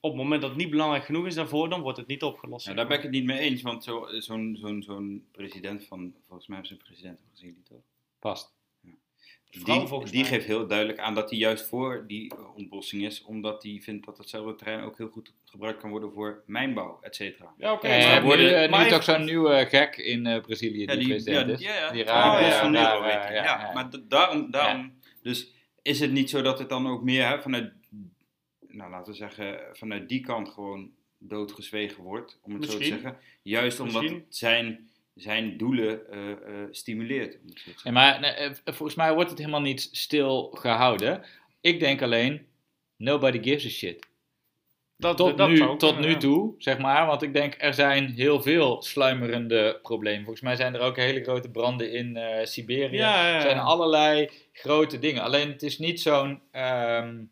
Op 0.00 0.10
het 0.10 0.20
moment 0.20 0.40
dat 0.40 0.50
het 0.50 0.58
niet 0.58 0.70
belangrijk 0.70 1.04
genoeg 1.04 1.26
is 1.26 1.34
daarvoor, 1.34 1.68
dan 1.68 1.80
wordt 1.80 1.98
het 1.98 2.06
niet 2.06 2.22
opgelost. 2.22 2.66
Ja, 2.66 2.74
daar 2.74 2.86
ben 2.86 2.96
ik 2.96 3.02
het 3.02 3.12
niet 3.12 3.24
mee 3.24 3.38
eens, 3.38 3.62
want 3.62 3.84
zo- 3.84 4.06
zo'n 4.18 4.56
zo'n 4.60 4.82
zo'n 4.82 5.26
president 5.32 5.84
van, 5.86 6.14
volgens 6.26 6.48
mij 6.48 6.56
hebben 6.58 6.66
ze 6.66 6.72
een 6.82 6.86
president 6.88 7.18
al 7.18 7.28
gezien, 7.32 7.54
die 7.54 7.62
toch? 7.64 7.82
Past. 8.18 8.58
Die, 9.64 9.64
die 10.10 10.24
geeft 10.24 10.46
heel 10.46 10.66
duidelijk 10.66 10.98
aan 10.98 11.14
dat 11.14 11.30
hij 11.30 11.38
juist 11.38 11.66
voor 11.66 12.04
die 12.06 12.30
eh, 12.34 12.56
ontbossing 12.56 13.04
is, 13.04 13.22
omdat 13.22 13.62
hij 13.62 13.78
vindt 13.82 14.06
dat 14.06 14.18
hetzelfde 14.18 14.54
terrein 14.54 14.82
ook 14.84 14.98
heel 14.98 15.08
goed 15.08 15.32
gebruikt 15.44 15.80
kan 15.80 15.90
worden 15.90 16.12
voor 16.12 16.42
mijnbouw, 16.46 16.98
et 17.02 17.16
cetera. 17.16 17.52
Ja, 17.58 17.72
oké. 17.72 17.88
Ja, 17.94 18.14
dus 18.14 18.24
worden- 18.24 18.46
nu, 18.46 18.52
eh, 18.52 18.62
nu 18.62 18.68
maar 18.68 18.88
toch 18.88 19.02
zo'n 19.02 19.24
nieuwe 19.24 19.66
gek 19.66 19.96
in 19.96 20.26
eh, 20.26 20.40
Brazilië 20.42 20.86
die, 20.86 21.06
president 21.08 21.50
is. 21.50 21.60
ja, 21.60 21.90
Die 21.90 22.04
ja, 22.04 22.40
ja, 22.40 22.70
rare, 22.70 23.02
weet 23.02 23.12
hij. 23.12 23.34
ja, 23.34 23.42
Ja, 23.44 23.72
maar 23.72 23.90
daarom, 24.08 24.50
daarom 24.50 24.92
dus 25.22 25.52
is 25.82 26.00
het 26.00 26.10
niet 26.12 26.30
zo 26.30 26.42
dat 26.42 26.58
het 26.58 26.68
dan 26.68 26.86
ook 26.88 27.02
meer 27.02 27.28
hè, 27.28 27.40
vanuit, 27.40 27.72
nou 28.70 28.90
laten 28.90 29.12
we 29.12 29.18
zeggen, 29.18 29.60
vanuit 29.72 30.08
die 30.08 30.20
kant 30.20 30.48
gewoon 30.48 30.90
doodgezwegen 31.18 32.02
wordt, 32.02 32.38
om 32.42 32.54
het 32.54 32.70
zo 32.70 32.78
te 32.78 32.84
zeggen. 32.84 33.16
Juist 33.42 33.80
omdat 33.80 34.02
Misschien. 34.02 34.20
het 34.26 34.36
zijn, 34.36 34.90
zijn 35.14 35.56
doelen 35.56 36.10
eh, 36.10 36.30
eh, 36.30 36.38
stimuleert. 36.70 37.38
Om 37.40 37.48
het 37.48 37.58
zo 37.58 37.62
te 37.64 37.68
Ja, 37.68 37.72
zeggen. 37.72 37.92
maar 37.92 38.20
nee, 38.20 38.30
eh, 38.30 38.50
volgens 38.64 38.94
mij 38.94 39.14
wordt 39.14 39.30
het 39.30 39.38
helemaal 39.38 39.60
niet 39.60 39.88
stil 39.92 40.50
gehouden. 40.54 41.24
Ik 41.60 41.80
denk 41.80 42.02
alleen, 42.02 42.46
nobody 42.96 43.42
gives 43.42 43.64
a 43.66 43.68
shit. 43.68 44.08
Dat, 44.96 45.16
Tot, 45.16 45.36
dat 45.38 45.48
nu, 45.48 45.76
tot 45.76 45.98
nu 45.98 46.16
toe, 46.16 46.54
zeg 46.58 46.78
maar. 46.78 47.06
Want 47.06 47.22
ik 47.22 47.32
denk, 47.32 47.54
er 47.58 47.74
zijn 47.74 48.12
heel 48.12 48.42
veel 48.42 48.82
sluimerende 48.82 49.78
problemen. 49.82 50.20
Volgens 50.22 50.44
mij 50.44 50.56
zijn 50.56 50.74
er 50.74 50.80
ook 50.80 50.96
hele 50.96 51.22
grote 51.22 51.50
branden 51.50 51.92
in 51.92 52.16
eh, 52.16 52.46
Siberië. 52.46 52.96
Ja, 52.96 53.28
ja, 53.28 53.34
Er 53.34 53.40
zijn 53.40 53.58
allerlei 53.58 54.30
grote 54.52 54.98
dingen. 54.98 55.22
Alleen 55.22 55.48
het 55.48 55.62
is 55.62 55.78
niet 55.78 56.00
zo'n... 56.00 56.40
ehm, 56.50 57.22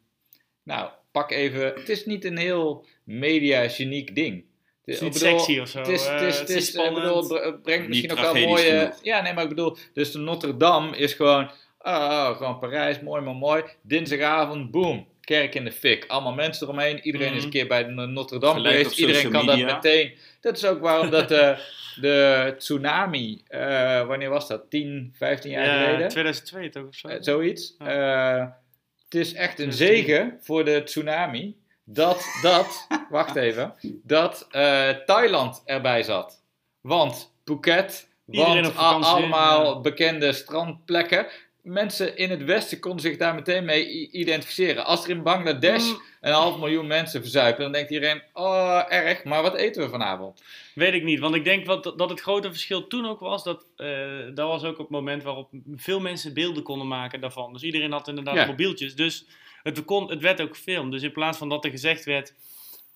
nou, 0.63 0.91
pak 1.13 1.31
even... 1.31 1.65
Het 1.65 1.89
is 1.89 2.07
niet 2.07 2.25
een 2.25 2.37
heel 2.37 2.87
media-geniek 3.05 4.15
ding. 4.15 4.45
Het 4.85 4.95
is 4.95 4.97
Ik 4.97 5.03
niet 5.03 5.13
bedoel, 5.23 5.39
sexy 5.39 5.59
of 5.61 5.69
zo. 5.69 5.79
Het 5.79 5.89
is, 5.89 6.07
het 6.07 6.21
eh, 6.21 6.27
is, 6.27 6.39
het 6.39 6.49
is, 6.49 6.57
ik 6.69 6.75
spannend. 6.75 6.95
bedoel, 7.03 7.17
het 7.19 7.29
bre- 7.29 7.45
het 7.45 7.63
brengt 7.63 7.89
misschien 7.89 8.13
ook 8.13 8.19
wel 8.19 8.35
mooie... 8.35 8.63
genoeg. 8.79 8.99
Ja, 9.03 9.23
nee, 9.23 9.33
maar 9.33 9.43
ik 9.43 9.49
bedoel... 9.49 9.77
Dus 9.93 10.13
de 10.13 10.19
Notre 10.19 10.57
Dame 10.57 10.97
is 10.97 11.13
gewoon... 11.13 11.51
Oh, 11.79 11.93
oh, 11.95 12.37
gewoon 12.37 12.59
Parijs, 12.59 13.01
mooi 13.01 13.23
maar 13.23 13.35
mooi. 13.35 13.63
Dinsdagavond, 13.83 14.71
boom. 14.71 15.07
Kerk 15.21 15.55
in 15.55 15.65
de 15.65 15.73
fik. 15.73 16.05
Allemaal 16.09 16.33
mensen 16.35 16.67
eromheen. 16.67 17.01
Iedereen 17.03 17.29
is 17.29 17.35
Mhm. 17.37 17.45
een 17.45 17.51
keer 17.51 17.67
bij 17.67 17.85
de 17.85 17.91
Notre 17.91 18.39
Dame 18.39 18.61
geweest. 18.61 18.99
Iedereen 18.99 19.31
kan 19.31 19.45
media. 19.47 19.67
dat 19.67 19.75
meteen. 19.83 20.13
Dat 20.41 20.57
is 20.57 20.65
ook 20.65 20.81
waarom 20.81 21.11
dat 21.11 21.29
de, 21.29 21.57
de 22.01 22.55
tsunami... 22.59 23.43
eh, 23.49 24.07
wanneer 24.07 24.29
was 24.31 24.49
dat? 24.49 24.71
10, 24.71 25.15
15 25.17 25.51
jaar 25.51 25.65
ja, 25.67 25.85
geleden? 25.85 26.09
2002 26.09 26.69
toch 26.69 26.87
of 26.87 26.95
zo? 26.95 27.09
Eh, 27.09 27.17
zoiets. 27.21 27.75
Ja. 27.79 28.37
Eh, 28.39 28.47
het 29.09 29.21
is 29.21 29.33
echt 29.33 29.59
een 29.59 29.71
2003. 29.71 30.05
zegen 30.05 30.39
voor 30.41 30.65
de 30.65 30.83
tsunami 30.83 31.57
dat, 31.85 32.25
dat 32.43 32.87
wacht 33.11 33.37
even, 33.37 33.75
dat 34.03 34.47
eh, 34.51 34.89
Thailand 34.89 35.63
erbij 35.65 36.03
zat. 36.03 36.43
Want 36.81 37.33
Phuket, 37.45 38.09
Iedereen 38.31 38.63
want 38.63 39.05
allemaal 39.05 39.81
bekende 39.81 40.33
strandplekken. 40.33 41.27
Mensen 41.69 42.17
in 42.17 42.31
het 42.31 42.45
Westen 42.45 42.81
konden 42.81 43.01
zich 43.01 43.17
daar 43.17 43.35
meteen 43.35 43.65
mee 43.65 44.11
identificeren. 44.11 44.85
Als 44.85 45.05
er 45.05 45.11
in 45.11 45.23
Bangladesh 45.23 45.91
Mm. 45.91 46.01
een 46.21 46.33
half 46.33 46.59
miljoen 46.59 46.87
mensen 46.87 47.21
verzuipen, 47.21 47.63
dan 47.63 47.73
denkt 47.73 47.91
iedereen, 47.91 48.23
oh 48.33 48.83
erg, 48.89 49.25
maar 49.25 49.43
wat 49.43 49.55
eten 49.55 49.83
we 49.83 49.89
vanavond? 49.89 50.43
Weet 50.75 50.93
ik 50.93 51.03
niet, 51.03 51.19
want 51.19 51.35
ik 51.35 51.45
denk 51.45 51.67
wat, 51.67 51.85
dat 51.97 52.11
het 52.11 52.21
grote 52.21 52.49
verschil 52.51 52.87
toen 52.87 53.07
ook 53.07 53.21
was, 53.21 53.45
dat, 53.45 53.65
eh, 53.77 53.89
dat 54.35 54.49
was 54.49 54.65
ook 54.65 54.79
het 54.79 54.89
moment 54.89 55.23
waarop 55.23 55.49
veel 55.75 56.01
mensen 56.01 56.35
beelden 56.35 56.63
konden 56.63 56.89
maken 56.89 57.21
daarvan. 57.21 57.53
Dus 57.53 57.63
iedereen 57.63 57.93
had 57.93 58.09
inderdaad 58.09 58.35
Ja. 58.35 58.47
mobieltjes, 58.47 58.95
dus 58.95 59.25
het, 59.63 59.85
kon, 59.85 60.11
het 60.11 60.21
werd 60.21 60.41
ook 60.41 60.57
gefilmd. 60.57 60.93
Dus 60.93 61.03
in 61.03 61.13
plaats 61.13 61.39
van 61.39 61.49
dat 61.49 61.65
er 61.65 61.71
gezegd 61.71 62.05
werd, 62.05 62.35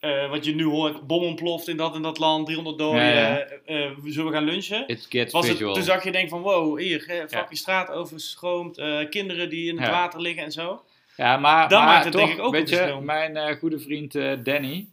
eh, 0.03 0.31
wat 0.31 0.45
je 0.45 0.55
nu 0.55 0.65
hoort, 0.65 1.07
bom 1.07 1.23
ontploft 1.23 1.69
in 1.69 1.77
dat 1.77 1.95
en 1.95 2.03
dat 2.03 2.19
land, 2.19 2.47
300 2.47 2.79
doden, 2.79 3.05
Ja, 3.05 3.11
ja. 3.11 3.39
eh, 3.39 3.85
eh, 3.85 3.91
zullen 4.05 4.31
we 4.31 4.37
gaan 4.37 4.45
lunchen? 4.45 4.89
It 4.89 5.07
gets 5.09 5.33
Was 5.33 5.49
het, 5.49 5.59
toen 5.59 5.83
zag 5.83 6.05
je 6.05 6.13
denk 6.13 6.29
van, 6.29 6.41
wow, 6.41 6.79
hier, 6.79 7.27
fucking 7.29 7.59
straat 7.59 7.91
overstroomd, 7.91 8.79
eh, 8.79 9.09
kinderen 9.09 9.49
die 9.49 9.69
in 9.71 9.79
het 9.79 9.91
water 9.91 10.21
liggen 10.21 10.45
en 10.45 10.53
zo. 10.53 10.83
Ja, 11.17 11.37
maar, 11.37 11.69
Dan 11.69 11.79
maar 11.85 11.89
maakt 11.93 12.05
het 12.05 12.13
toch, 12.13 12.23
denk 12.23 12.39
ik 12.39 12.45
ook 12.45 12.53
weet 12.53 12.73
een 12.73 12.87
je, 12.87 13.01
mijn 13.01 13.57
goede 13.57 13.79
vriend 13.79 14.13
Danny, 14.45 14.87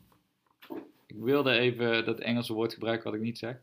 ik 1.08 1.16
wilde 1.20 1.52
even 1.52 2.06
dat 2.06 2.20
Engelse 2.20 2.54
woord 2.54 2.74
gebruiken 2.74 3.04
wat 3.04 3.14
ik 3.14 3.22
niet 3.22 3.38
zeg, 3.38 3.56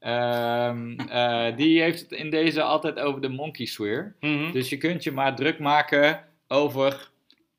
Ehm, 0.00 0.98
eh, 1.08 1.56
die 1.56 1.80
heeft 1.80 2.00
het 2.00 2.12
in 2.12 2.30
deze 2.30 2.62
altijd 2.62 2.98
over 2.98 3.20
de 3.20 3.28
monkey 3.28 3.66
swear. 3.66 4.14
Mhm. 4.20 4.52
Dus 4.52 4.68
je 4.68 4.76
kunt 4.76 5.04
je 5.04 5.12
maar 5.12 5.36
druk 5.36 5.58
maken 5.58 6.24
over, 6.48 7.09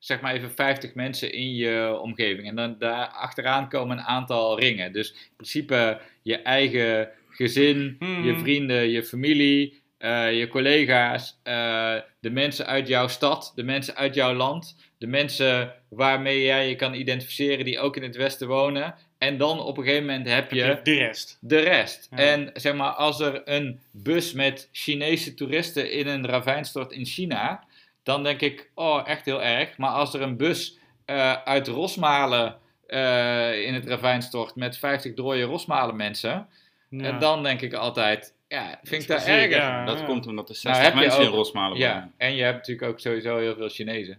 zeg 0.02 0.20
maar 0.20 0.34
even 0.34 0.50
50 0.50 0.94
mensen 0.94 1.32
in 1.32 1.54
je 1.54 1.98
omgeving. 2.00 2.48
En 2.48 2.56
dan 2.56 2.76
daar 2.78 3.06
achteraan 3.06 3.68
komen 3.68 3.98
een 3.98 4.04
aantal 4.04 4.58
ringen. 4.58 4.92
Dus 4.92 5.10
in 5.10 5.36
principe 5.36 6.00
je 6.22 6.36
eigen 6.36 7.08
gezin, 7.28 7.96
je 8.00 8.38
vrienden, 8.38 8.88
je 8.88 9.04
familie, 9.04 9.82
eh, 9.98 10.38
je 10.38 10.48
collega's, 10.48 11.38
eh, 11.42 11.94
de 12.20 12.30
mensen 12.30 12.66
uit 12.66 12.88
jouw 12.88 13.08
stad, 13.08 13.52
de 13.54 13.62
mensen 13.62 13.96
uit 13.96 14.14
jouw 14.14 14.34
land, 14.34 14.76
de 14.98 15.06
mensen 15.06 15.74
waarmee 15.88 16.42
jij 16.42 16.68
je 16.68 16.76
kan 16.76 16.94
identificeren 16.94 17.64
die 17.64 17.78
ook 17.78 17.96
in 17.96 18.02
het 18.02 18.16
Westen 18.16 18.48
wonen. 18.48 18.94
En 19.18 19.36
dan 19.36 19.60
op 19.60 19.78
een 19.78 19.84
gegeven 19.84 20.06
moment 20.06 20.28
heb 20.28 20.50
je 20.50 20.64
je 20.64 20.80
de 20.82 20.94
rest. 20.94 21.38
de 21.40 21.58
rest. 21.58 22.08
Ja. 22.10 22.16
En 22.16 22.50
zeg 22.54 22.74
maar, 22.74 22.90
als 22.90 23.20
er 23.20 23.42
een 23.44 23.80
bus 23.90 24.32
met 24.32 24.68
Chinese 24.72 25.34
toeristen 25.34 25.92
in 25.92 26.06
een 26.06 26.26
ravijn 26.26 26.64
stort 26.64 26.92
in 26.92 27.04
China, 27.04 27.64
dan 28.02 28.22
denk 28.22 28.40
ik, 28.40 28.70
oh, 28.74 29.02
echt 29.08 29.24
heel 29.24 29.42
erg. 29.42 29.76
Maar 29.78 29.90
als 29.90 30.14
er 30.14 30.20
een 30.22 30.36
bus 30.36 30.78
eh, 31.04 31.32
uit 31.32 31.68
Rosmalen 31.68 32.58
eh, 32.86 33.66
in 33.66 33.74
het 33.74 33.86
ravijn 33.86 34.22
stort 34.22 34.54
met 34.56 34.78
50 34.78 35.14
dode 35.14 35.42
Rosmalen 35.42 35.96
mensen, 35.96 36.48
Ja. 36.88 37.04
en 37.04 37.18
dan 37.18 37.42
denk 37.42 37.60
ik 37.60 37.72
altijd, 37.72 38.34
ja, 38.48 38.78
vind 38.82 39.02
ik 39.02 39.08
dat 39.08 39.24
erger. 39.24 39.50
ja. 39.50 39.84
dat 39.84 40.04
komt 40.04 40.26
omdat 40.26 40.48
er 40.48 40.58
Nou, 40.62 40.76
60 40.76 40.82
heb 40.84 40.92
je 40.94 41.00
mensen 41.00 41.20
in 41.22 41.28
ook- 41.28 41.34
Rosmalen 41.34 41.78
Ja, 41.78 41.92
wonen. 41.94 42.12
en 42.16 42.34
je 42.34 42.42
hebt 42.42 42.56
natuurlijk 42.56 42.88
ook 42.88 43.00
sowieso 43.00 43.38
heel 43.38 43.54
veel 43.54 43.68
Chinezen. 43.68 44.18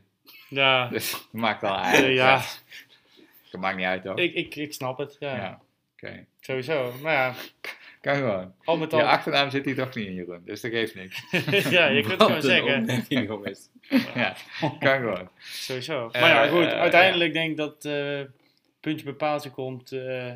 ja. 0.49 0.87
Dus 0.91 1.11
dat 1.11 1.27
maakt 1.31 1.63
al 1.63 1.75
Eh, 1.75 1.81
eigenlijk. 1.83 2.13
ja, 2.13 2.41
Dat 3.51 3.61
maakt 3.61 3.77
niet 3.77 3.85
uit, 3.85 4.03
hoor. 4.03 4.19
ik, 4.19 4.33
ik, 4.33 4.55
ik 4.55 4.73
snap 4.73 4.97
het. 4.97 5.15
Ja, 5.19 5.35
ja, 5.35 5.59
oké. 5.95 6.25
sowieso. 6.39 6.93
Maar 7.01 7.13
ja, 7.13 7.33
Kan 8.03 8.15
gewoon. 8.15 8.53
al 8.63 8.77
met 8.77 8.91
Je 8.91 8.97
al. 8.97 9.03
achternaam 9.03 9.49
zit 9.49 9.65
hier 9.65 9.75
toch 9.75 9.95
niet 9.95 10.07
in, 10.07 10.13
Jeroen. 10.13 10.41
Dus 10.45 10.61
dat 10.61 10.71
geeft 10.71 10.95
niks. 10.95 11.23
ja, 11.69 11.85
je 11.87 12.01
kunt 12.01 12.11
het 12.13 12.23
gewoon 12.23 12.41
zeggen. 12.41 13.05
jongens. 13.07 13.69
Ja, 14.15 14.35
kan 14.79 14.97
gewoon. 14.99 15.29
Sowieso. 15.39 16.09
Eh, 16.11 16.21
Maar 16.21 16.29
ja, 16.29 16.47
goed. 16.47 16.65
eh, 16.65 16.79
uiteindelijk 16.79 17.33
denk 17.33 17.51
ik 17.51 17.57
dat 17.57 17.85
eh 17.85 18.21
puntje 18.79 19.05
bij 19.05 19.13
paaltje 19.13 19.49
komt 19.49 19.91
eh, 19.91 20.31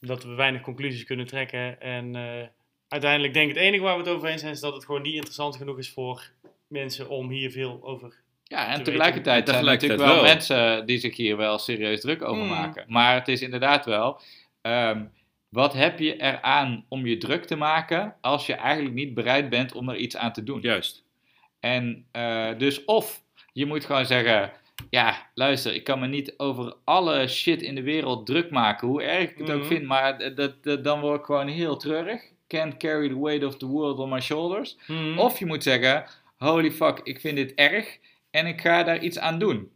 dat 0.00 0.24
we 0.24 0.34
weinig 0.34 0.60
conclusies 0.60 1.04
kunnen 1.04 1.26
trekken. 1.26 1.80
En 1.80 2.16
eh, 2.16 2.46
uiteindelijk 2.88 3.34
denk 3.34 3.48
ik 3.50 3.54
het 3.56 3.64
enige 3.64 3.82
waar 3.82 3.96
we 3.96 4.02
het 4.02 4.10
over 4.12 4.28
eens 4.28 4.40
zijn 4.40 4.52
is 4.52 4.60
dat 4.60 4.74
het 4.74 4.84
gewoon 4.84 5.02
niet 5.02 5.14
interessant 5.14 5.56
genoeg 5.56 5.78
is 5.78 5.90
voor 5.90 6.30
mensen 6.66 7.08
om 7.08 7.28
hier 7.30 7.50
veel 7.50 7.78
over. 7.82 8.16
Ja, 8.44 8.68
en 8.68 8.76
Te 8.76 8.82
tegelijkertijd 8.82 9.48
zijn 9.48 9.58
er 9.58 9.64
natuurlijk 9.64 10.00
wel, 10.02 10.22
mensen 10.22 10.86
die 10.86 10.98
zich 10.98 11.16
hier 11.16 11.36
wel 11.36 11.58
serieus 11.58 12.00
druk 12.00 12.22
over 12.22 12.42
Mm. 12.42 12.48
maken. 12.48 12.84
Maar 12.88 13.14
het 13.14 13.28
is 13.28 13.42
inderdaad 13.42 13.84
wel, 13.84 14.20
ehm, 14.60 15.04
wat 15.48 15.72
heb 15.72 15.98
je 15.98 16.16
eraan 16.22 16.84
om 16.88 17.06
je 17.06 17.18
druk 17.18 17.44
te 17.44 17.56
maken 17.56 18.14
als 18.20 18.46
je 18.46 18.54
eigenlijk 18.54 18.94
niet 18.94 19.14
bereid 19.14 19.48
bent 19.48 19.72
om 19.72 19.88
er 19.88 19.96
iets 19.96 20.16
aan 20.16 20.32
te 20.32 20.42
doen? 20.44 20.60
Juist. 20.60 21.04
En 21.60 22.06
eh, 22.12 22.48
dus 22.58 22.84
of 22.84 23.22
je 23.52 23.66
moet 23.66 23.84
gewoon 23.84 24.06
zeggen, 24.06 24.52
ja, 24.90 25.26
luister, 25.34 25.74
ik 25.74 25.84
kan 25.84 25.98
me 26.00 26.06
niet 26.06 26.34
over 26.36 26.74
alle 26.84 27.28
shit 27.28 27.62
in 27.62 27.74
de 27.74 27.82
wereld 27.82 28.26
druk 28.26 28.50
maken, 28.50 28.88
hoe 28.88 29.02
erg 29.02 29.30
ik 29.30 29.38
het 29.38 29.50
ook 29.50 29.58
Mhm. 29.58 29.66
vind, 29.68 29.84
maar 29.84 30.34
dat- 30.34 30.84
dan 30.84 31.00
word 31.00 31.18
ik 31.20 31.24
gewoon 31.24 31.48
heel 31.48 31.76
treurig. 31.76 32.22
Can't 32.46 32.76
carry 32.76 33.08
the 33.08 33.20
weight 33.20 33.44
of 33.44 33.56
the 33.56 33.66
world 33.66 33.98
on 33.98 34.08
my 34.08 34.20
shoulders. 34.20 34.76
Mhm. 34.86 35.18
Of 35.18 35.38
je 35.38 35.46
moet 35.46 35.62
zeggen, 35.62 36.04
holy 36.38 36.70
fuck, 36.70 37.00
ik 37.02 37.20
vind 37.20 37.36
dit 37.36 37.54
erg 37.54 37.98
en 38.30 38.46
ik 38.46 38.60
ga 38.60 38.82
daar 38.82 38.98
iets 38.98 39.18
aan 39.18 39.38
doen. 39.38 39.70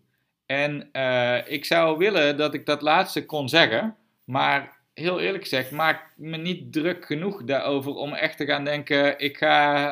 En 0.47 0.89
eh, 0.93 1.39
ik 1.53 1.65
zou 1.65 1.99
willen 1.99 2.37
dat 2.37 2.55
ik 2.55 2.67
dat 2.67 2.83
laatste 2.83 3.27
kon 3.27 3.49
zeggen, 3.49 3.97
maar 4.25 4.81
heel 4.95 5.21
eerlijk 5.21 5.43
gezegd, 5.43 5.71
maak 5.71 6.13
me 6.17 6.37
niet 6.37 6.73
druk 6.73 7.05
genoeg 7.07 7.45
daarover 7.45 7.95
om 7.95 8.13
echt 8.15 8.37
te 8.37 8.47
gaan 8.47 8.65
denken, 8.65 9.19
ik 9.19 9.37
ga 9.37 9.87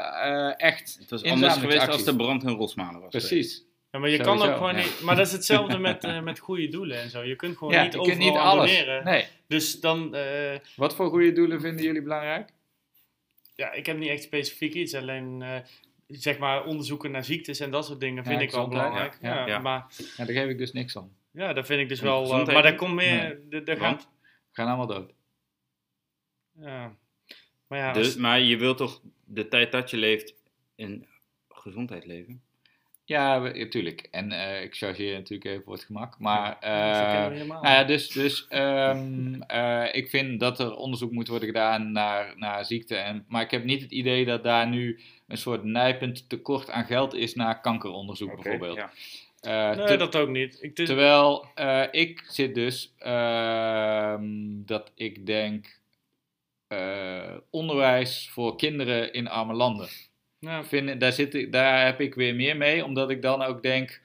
eh, 0.59 0.67
echt 0.69 0.97
Het 1.01 1.11
was 1.11 1.23
anders 1.25 1.55
geweest 1.57 1.89
als 1.89 2.05
de 2.05 2.17
brand 2.17 2.43
in 2.43 2.49
Rosmalen 2.51 3.01
was. 3.01 3.11
Precies. 3.11 3.65
Ja, 3.91 3.99
maar 3.99 4.09
je 4.09 4.19
kan 4.21 4.43
ook 4.43 4.55
gewoon 4.57 4.77
ja. 4.77 4.83
niet. 4.83 5.01
Maar 5.03 5.17
dat 5.17 5.27
is 5.27 5.33
hetzelfde 5.33 5.79
met, 5.79 6.05
eh, 6.05 6.21
met 6.23 6.39
goede 6.39 6.69
doelen 6.69 7.01
en 7.01 7.11
zo. 7.11 7.23
Je 7.23 7.37
kunt 7.37 7.57
gewoon 7.57 7.73
Ja, 7.73 7.83
niet 7.83 7.93
je 7.93 7.99
overal 7.99 8.17
kunt 8.19 8.29
niet 8.31 8.39
aan 8.41 8.47
alles. 8.47 8.71
doneren. 8.71 9.05
Nee. 9.05 9.25
Dus 9.47 9.81
dan, 9.81 10.15
eh, 10.15 10.59
Wat 10.77 10.95
voor 10.95 11.09
goede 11.11 11.33
doelen 11.33 11.61
vinden 11.61 11.85
jullie 11.85 12.03
belangrijk? 12.03 12.51
ja, 13.55 13.73
ik 13.73 13.87
heb 13.87 13.99
niet 13.99 14.09
echt 14.09 14.23
specifiek 14.23 14.75
iets. 14.75 14.95
Alleen 14.95 15.43
eh, 15.43 15.55
zeg 16.07 16.39
maar 16.39 16.65
onderzoeken 16.65 17.11
naar 17.11 17.25
ziektes 17.25 17.61
en 17.61 17.71
dat 17.71 17.87
soort 17.87 18.01
dingen 18.01 18.25
vind 18.25 18.39
Ja, 18.41 18.47
ik 18.47 18.51
wel 18.51 18.69
belangrijk. 18.69 19.19
ja, 19.23 19.35
Ja, 19.35 19.47
ja. 19.47 19.59
Maar 19.59 19.87
Ja, 20.17 20.25
daar 20.25 20.35
geef 20.35 20.49
ik 20.49 20.59
dus 20.59 20.73
niks 20.73 20.97
om. 20.97 21.13
ja, 21.33 21.53
dat 21.53 21.67
vind 21.67 21.81
ik 21.81 21.89
dus 21.89 22.01
wel. 22.01 22.45
maar 22.45 22.63
daar 22.63 22.75
komt 22.75 22.95
meer. 22.95 23.23
Nee. 23.23 23.49
de- 23.49 23.63
daar 23.63 23.79
Want? 23.79 24.01
gaat, 24.01 24.09
We 24.20 24.20
gaan 24.53 24.67
allemaal 24.67 24.87
dood. 24.87 25.13
ja. 26.53 26.97
Maar 27.67 27.79
ja, 27.79 27.93
Dus, 27.93 28.17
maar 28.17 28.41
je 28.41 28.57
wilt 28.57 28.77
toch 28.77 29.01
de 29.25 29.49
tijd 29.49 29.73
dat 29.73 29.91
je 29.91 29.97
leeft 29.97 30.35
in 30.75 31.07
gezondheid 31.49 32.07
leven? 32.07 32.43
Ja, 33.05 33.39
natuurlijk. 33.39 34.09
En 34.11 34.33
eh, 34.33 34.63
ik 34.63 34.77
chargeer 34.77 35.15
natuurlijk 35.15 35.51
even 35.51 35.63
voor 35.65 35.73
het 35.73 35.85
gemak. 35.85 36.19
Maar 36.19 36.59
eh 36.61 37.29
we 37.29 37.35
helemaal. 37.35 37.63
Nou 37.63 37.75
ja, 37.75 37.85
dus, 37.85 38.09
dus 38.09 38.47
ehm, 38.49 39.35
eh, 39.43 39.95
ik 39.95 40.09
vind 40.09 40.41
dat 40.41 40.59
er 40.59 40.75
onderzoek 40.75 41.11
moet 41.11 41.29
worden 41.29 41.49
gedaan 41.49 41.93
naar, 41.93 42.33
naar 42.37 42.65
ziekte. 42.65 42.97
En, 42.97 43.25
maar 43.29 43.43
ik 43.43 43.51
heb 43.51 43.65
niet 43.65 43.83
het 43.83 43.91
idee 43.91 44.25
dat 44.25 44.43
daar 44.43 44.69
nu 44.69 45.01
een 45.27 45.39
soort 45.39 45.65
nijpend 45.65 46.29
tekort 46.29 46.71
aan 46.71 46.85
geld 46.85 47.15
is 47.15 47.35
naar 47.35 47.61
kankeronderzoek 47.61 48.35
bijvoorbeeld. 48.35 48.77
ja. 48.77 48.91
Eh, 49.41 49.77
nee, 49.77 49.97
dat 49.97 50.17
ook 50.17 50.29
niet. 50.29 50.63
Ik, 50.63 50.75
Terwijl 50.75 51.47
eh, 51.55 51.87
ik 51.91 52.25
zit 52.29 52.55
dus 52.55 52.95
ehm, 52.99 54.25
dat 54.65 54.93
ik 54.95 55.27
denk 55.27 55.81
eh, 56.67 57.37
onderwijs 57.51 58.31
voor 58.31 58.57
kinderen 58.57 59.13
in 59.13 59.29
arme 59.29 59.53
landen. 59.53 59.89
ja, 60.39 60.65
Vind, 60.65 61.01
daar, 61.01 61.13
zit 61.13 61.35
ik, 61.35 61.53
daar 61.53 61.85
heb 61.85 62.01
ik 62.01 62.15
weer 62.15 62.35
meer 62.35 62.57
mee, 62.57 62.85
omdat 62.85 63.11
ik 63.11 63.23
dan 63.23 63.43
ook 63.43 63.63
denk, 63.63 64.01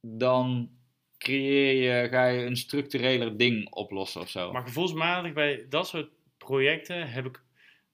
dan 0.00 0.70
creëer 1.18 2.02
je, 2.02 2.08
ga 2.08 2.26
je 2.26 2.44
een 2.44 2.56
structureler 2.56 3.36
ding 3.36 3.70
oplossen 3.70 4.20
of 4.20 4.28
zo. 4.28 4.52
Maar 4.52 4.62
gevoelsmatig 4.62 5.32
bij 5.32 5.66
dat 5.68 5.88
soort 5.88 6.10
projecten 6.38 7.10
heb 7.10 7.26
ik, 7.26 7.40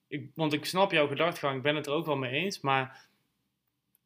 ik... 0.08 0.30
Want 0.34 0.52
ik 0.52 0.64
snap 0.64 0.92
jouw 0.92 1.06
gedachtegang, 1.06 1.56
ik 1.56 1.62
ben 1.62 1.76
het 1.76 1.86
er 1.86 1.92
ook 1.92 2.06
wel 2.06 2.16
mee 2.16 2.32
eens. 2.32 2.60
Maar 2.60 3.07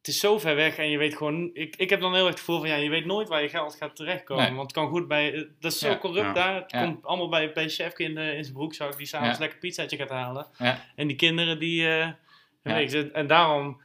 het 0.02 0.10
is 0.10 0.20
zo 0.20 0.38
ver 0.38 0.54
weg 0.56 0.76
en 0.78 0.90
je 0.90 0.98
weet 0.98 1.16
gewoon... 1.16 1.50
Ik, 1.52 1.76
ik 1.76 1.90
heb 1.90 2.00
dan 2.00 2.12
heel 2.14 2.20
erg 2.20 2.30
het 2.30 2.38
gevoel 2.38 2.58
van, 2.58 2.68
ja, 2.68 2.76
je 2.76 2.90
weet 2.90 3.04
nooit 3.04 3.28
waar 3.28 3.42
je 3.42 3.48
geld 3.48 3.74
gaat 3.74 3.96
terechtkomen. 3.96 4.44
Nee. 4.44 4.52
Want 4.54 4.62
het 4.62 4.72
kan 4.72 4.88
goed 4.88 5.08
bij... 5.08 5.48
Dat 5.60 5.72
is 5.72 5.78
zo 5.78 5.88
Ja, 5.88 5.98
corrupt 5.98 6.26
ja, 6.26 6.32
daar. 6.32 6.54
Het 6.54 6.70
ja. 6.70 6.84
komt 6.84 7.04
allemaal 7.04 7.28
bij, 7.28 7.52
bij 7.52 7.68
Chefke 7.68 8.02
in, 8.02 8.14
de, 8.14 8.34
in 8.34 8.42
zijn 8.42 8.56
broekzak, 8.56 8.96
die 8.96 9.06
s'avonds 9.06 9.34
Ja. 9.34 9.40
lekker 9.40 9.58
pizzaatje 9.58 9.96
gaat 9.96 10.08
halen. 10.10 10.46
Ja. 10.58 10.84
En 10.96 11.06
die 11.06 11.16
kinderen 11.16 11.58
die... 11.58 11.80
eh, 11.86 12.08
Ja. 12.62 12.74
weet 12.74 12.92
je, 12.92 13.10
en 13.10 13.26
daarom 13.26 13.80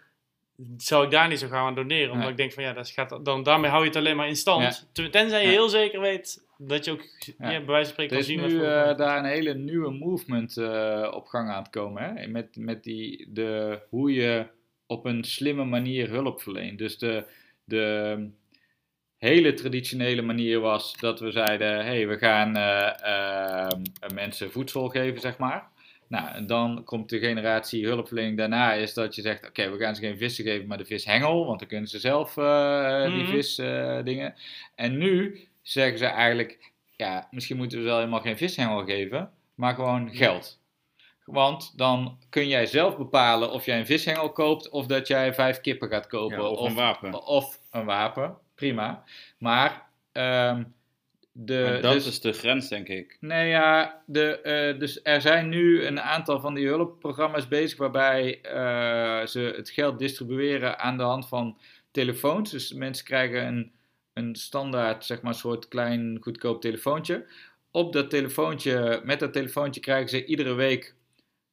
zou 0.78 1.06
ik 1.06 1.12
daar 1.12 1.28
niet 1.28 1.40
zo 1.40 1.48
gauw 1.48 1.66
aan 1.66 1.76
doneren. 1.76 2.12
Omdat 2.12 2.30
ik 2.30 2.38
denk 2.38 2.52
van 2.54 2.64
ja, 2.64 2.74
dat 2.74 2.90
gaat, 2.90 3.26
dan, 3.26 3.44
daarmee 3.44 3.70
hou 3.70 3.82
je 3.82 3.88
het 3.90 3.98
alleen 3.98 4.16
maar 4.16 4.28
in 4.28 4.36
stand. 4.36 4.90
Ten- 4.94 5.12
Tenzij 5.12 5.40
je 5.42 5.46
Ja. 5.46 5.52
heel 5.52 5.70
zeker 5.70 6.00
weet 6.00 6.46
dat 6.58 6.86
je 6.86 6.92
ook 6.92 7.02
ja. 7.38 7.50
Ja. 7.52 7.58
bij 7.58 7.66
wijze 7.66 7.84
van 7.84 7.86
spreken 7.94 8.08
kan 8.08 8.18
is 8.18 8.26
zien 8.26 8.42
wat 8.42 8.50
nu 8.50 8.64
eh, 8.64 8.98
daar 8.98 9.18
een 9.18 9.26
hele 9.26 9.54
nieuwe 9.54 9.92
movement 9.92 10.58
eh, 10.58 11.12
op 11.14 11.26
gang 11.26 11.50
aan 11.50 11.62
het 11.62 11.70
komen. 11.72 12.04
Hè? 12.04 12.28
Met, 12.28 12.56
met 12.56 12.84
die, 12.84 13.28
de, 13.34 13.80
hoe 13.90 14.14
je 14.14 14.48
op 14.88 15.06
een 15.06 15.24
slimme 15.24 15.64
manier 15.66 16.10
hulp 16.10 16.42
verleent. 16.42 16.78
Dus 16.78 16.98
de, 16.98 17.24
de 17.64 18.30
hele 19.18 19.54
traditionele 19.54 20.22
manier 20.22 20.60
was 20.60 20.98
dat 21.00 21.20
we 21.20 21.32
zeiden: 21.32 21.76
hé, 21.76 21.82
hey, 21.84 22.08
we 22.08 22.18
gaan 22.18 22.56
eh, 22.56 23.04
ehm, 23.70 23.82
mensen 24.14 24.52
voedsel 24.52 24.88
geven, 24.90 25.20
zeg 25.22 25.38
maar. 25.38 25.76
Nou, 26.10 26.28
en 26.36 26.48
dan 26.48 26.84
komt 26.84 27.10
de 27.10 27.20
generatie 27.20 27.86
hulpverlening 27.86 28.38
daarna, 28.38 28.74
is 28.74 28.94
dat 28.94 29.16
je 29.16 29.22
zegt: 29.22 29.48
oké, 29.48 29.70
we 29.72 29.78
gaan 29.78 29.96
ze 29.96 30.02
geen 30.02 30.18
vissen 30.18 30.44
geven, 30.46 30.68
maar 30.68 30.78
de 30.78 30.86
vishengel, 30.86 31.46
want 31.46 31.60
dan 31.60 31.68
kunnen 31.68 31.90
ze 31.90 32.00
zelf 32.00 32.38
eh, 32.38 33.04
die 33.14 33.24
Mhm. 33.24 33.32
visdingen. 33.32 34.06
dingen. 34.06 34.34
en 34.76 34.98
nu 34.98 35.40
zeggen 35.62 35.98
ze 35.98 36.06
eigenlijk: 36.06 36.72
ja, 36.96 37.28
misschien 37.32 37.58
moeten 37.58 37.78
we 37.80 37.84
wel 37.84 37.98
helemaal 37.98 38.22
geen 38.22 38.38
vishengel 38.38 38.86
geven, 38.86 39.32
maar 39.56 39.76
gewoon 39.76 40.16
geld. 40.16 40.60
Want 41.28 41.78
dan 41.78 42.18
kun 42.30 42.48
jij 42.48 42.66
zelf 42.66 42.98
bepalen 42.98 43.52
of 43.52 43.66
jij 43.66 43.80
een 43.80 43.86
vishengel 43.86 44.32
koopt 44.32 44.70
of 44.70 44.86
dat 44.86 45.08
jij 45.08 45.34
vijf 45.34 45.62
kippen 45.62 45.90
gaat 45.90 46.08
kopen. 46.08 46.38
Ja, 46.38 46.44
of 46.44 46.70
een 46.70 46.76
wapen. 46.76 47.26
Of 47.26 47.60
een 47.72 47.86
wapen, 47.86 48.38
prima. 48.56 49.04
Maar 49.38 49.86
ehm, 50.12 50.64
de, 51.32 51.64
Maar 51.64 51.82
dat 51.82 51.94
dus- 51.94 52.08
is 52.08 52.22
de 52.22 52.34
grens, 52.34 52.68
denk 52.70 52.88
ik. 52.88 53.18
Nee, 53.20 53.50
ja, 53.50 54.02
de, 54.06 54.42
eh, 54.42 54.80
dus 54.80 55.00
er 55.04 55.22
zijn 55.22 55.50
nu 55.50 55.86
een 55.86 56.02
aantal 56.02 56.40
van 56.40 56.54
die 56.54 56.68
hulpprogramma's 56.68 57.48
bezig 57.48 57.78
waarbij 57.78 58.42
eh, 58.42 59.26
ze 59.26 59.54
het 59.56 59.70
geld 59.70 60.00
distribueren 60.00 60.80
aan 60.80 60.98
de 60.98 61.04
hand 61.04 61.28
van 61.28 61.58
telefoons. 61.92 62.52
Dus 62.52 62.74
mensen 62.74 63.06
krijgen 63.06 63.48
een, 63.48 63.72
een 64.14 64.36
standaard, 64.36 65.06
zeg 65.06 65.22
maar, 65.22 65.34
soort 65.34 65.68
klein 65.68 66.18
goedkoop 66.22 66.62
telefoontje. 66.62 67.26
Op 67.72 67.94
dat 67.94 68.10
telefoontje, 68.10 69.02
met 69.04 69.20
dat 69.20 69.34
telefoontje 69.34 69.82
krijgen 69.82 70.10
ze 70.10 70.26
iedere 70.26 70.54
week 70.54 70.96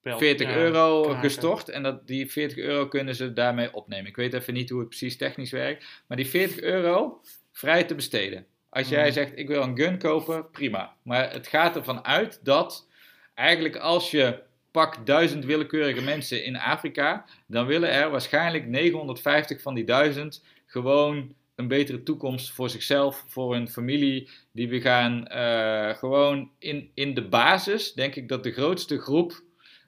40 0.05 0.49
ja, 0.49 0.57
euro 0.57 1.03
gestort. 1.03 1.69
En 1.69 1.83
dat, 1.83 2.07
die 2.07 2.31
40 2.31 2.59
euro 2.59 2.89
kunnen 2.89 3.15
ze 3.15 3.33
daarmee 3.33 3.75
opnemen. 3.75 4.07
Ik 4.07 4.17
weet 4.17 4.35
even 4.35 4.55
niet 4.55 4.71
hoe 4.71 4.79
het 4.81 4.89
precies 4.89 5.17
technisch 5.17 5.51
werkt. 5.51 5.85
Maar 6.07 6.17
die 6.17 6.27
40 6.27 6.61
euro 6.61 7.21
vrij 7.53 7.85
te 7.85 7.95
besteden. 7.95 8.47
Als 8.69 8.89
jij 8.89 9.03
Mhm. 9.05 9.13
zegt, 9.13 9.33
ik 9.39 9.49
wil 9.49 9.63
een 9.63 9.77
gun 9.77 9.99
kopen, 9.99 10.51
prima. 10.51 10.95
Maar 11.03 11.33
het 11.33 11.47
gaat 11.47 11.77
ervan 11.77 12.05
uit 12.05 12.41
dat 12.43 12.89
eigenlijk 13.35 13.77
als 13.77 14.11
je 14.11 14.39
pak 14.71 15.07
duizend 15.07 15.45
willekeurige 15.45 16.03
mensen 16.03 16.45
in 16.45 16.57
Afrika, 16.57 17.25
dan 17.47 17.67
willen 17.67 17.91
er 17.91 18.11
waarschijnlijk 18.11 18.67
950 18.67 19.61
van 19.63 19.75
die 19.75 19.85
duizend 19.85 20.45
gewoon 20.67 21.35
een 21.55 21.69
betere 21.69 22.03
toekomst 22.03 22.51
voor 22.53 22.71
zichzelf, 22.71 23.25
voor 23.29 23.53
hun 23.55 23.69
familie. 23.69 24.29
Die 24.53 24.69
we 24.69 24.81
gaan 24.81 25.27
eh, 25.27 25.97
gewoon 25.97 26.51
in, 26.59 26.91
in 26.95 27.15
de 27.15 27.29
basis, 27.29 27.93
denk 27.93 28.15
ik 28.15 28.29
dat 28.29 28.43
de 28.43 28.53
grootste 28.53 28.99
groep 29.01 29.43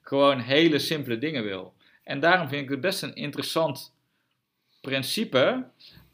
gewoon 0.09 0.41
hele 0.41 0.79
simpele 0.79 1.19
dingen 1.19 1.45
wil. 1.45 1.75
En 2.03 2.21
daarom 2.21 2.49
vind 2.49 2.63
ik 2.63 2.69
het 2.71 2.81
best 2.81 3.03
een 3.03 3.15
interessant 3.15 3.95
principe, 4.81 5.65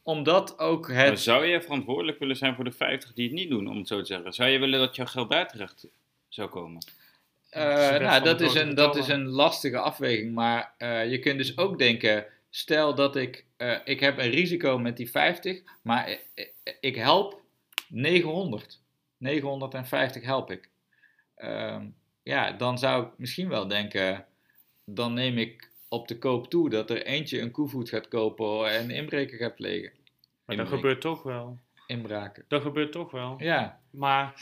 omdat 0.03 0.59
ook 0.59 0.89
Maar 0.89 1.05
het. 1.07 1.21
zou 1.21 1.47
je 1.47 1.63
verantwoordelijk 1.63 2.19
willen 2.19 2.37
zijn 2.37 2.55
voor 2.55 2.65
de 2.65 2.73
50 2.73 3.13
die 3.13 3.25
het 3.27 3.35
niet 3.35 3.49
doen, 3.51 3.69
om 3.69 3.77
het 3.79 3.89
zo 3.89 3.99
te 4.01 4.05
zeggen? 4.07 4.33
Zou 4.33 4.51
je 4.51 4.59
willen 4.59 4.81
dat 4.81 4.97
jouw 4.97 5.07
geld 5.07 5.31
daar 5.31 5.49
terecht 5.49 5.87
zou 6.29 6.49
komen? 6.49 6.87
Eh, 7.51 7.63
Dat 7.65 7.79
is 7.79 7.89
best 7.89 8.01
nou, 8.03 8.25
dat 8.25 8.41
is, 8.41 8.55
een, 8.55 8.75
dat 8.75 8.97
is 8.97 9.09
een 9.09 9.27
lastige 9.29 9.79
afweging, 9.79 10.35
maar 10.35 10.75
eh, 10.79 11.11
je 11.11 11.19
kunt 11.19 11.39
dus 11.39 11.59
ook 11.59 11.79
denken, 11.79 12.27
stel 12.51 12.95
dat 12.95 13.17
ik, 13.17 13.45
eh, 13.57 13.77
ik 13.85 14.01
heb 14.01 14.19
een 14.19 14.31
risico 14.31 14.79
met 14.79 14.97
die 14.97 15.11
50, 15.11 15.63
maar 15.83 16.09
ik, 16.11 16.21
ik- 16.35 16.77
ik 16.81 16.97
help 16.97 17.41
900. 17.89 18.81
950 19.19 20.23
help 20.23 20.51
ik. 20.51 20.69
Ehm, 21.37 21.87
ja, 22.23 22.53
dan 22.53 22.79
zou 22.79 23.05
ik 23.07 23.11
misschien 23.17 23.49
wel 23.49 23.69
denken, 23.69 24.25
dan 24.85 25.15
neem 25.15 25.39
ik 25.39 25.71
op 25.89 26.09
de 26.09 26.19
koop 26.19 26.51
toe 26.51 26.71
dat 26.71 26.91
er 26.91 27.07
eentje 27.07 27.41
een 27.41 27.51
koevoet 27.51 27.89
gaat 27.89 28.09
kopen 28.09 28.71
en 28.71 28.91
inbreken 28.91 29.39
gaat 29.39 29.55
plegen. 29.57 29.93
Maar 30.47 30.57
dat 30.57 30.69
gebeurt 30.69 31.01
toch 31.01 31.23
wel. 31.23 31.59
Inbraken. 31.87 32.45
Dat 32.49 32.63
gebeurt 32.63 32.93
toch 32.93 33.11
wel. 33.11 33.35
Ja, 33.39 33.81
Maar 33.91 34.35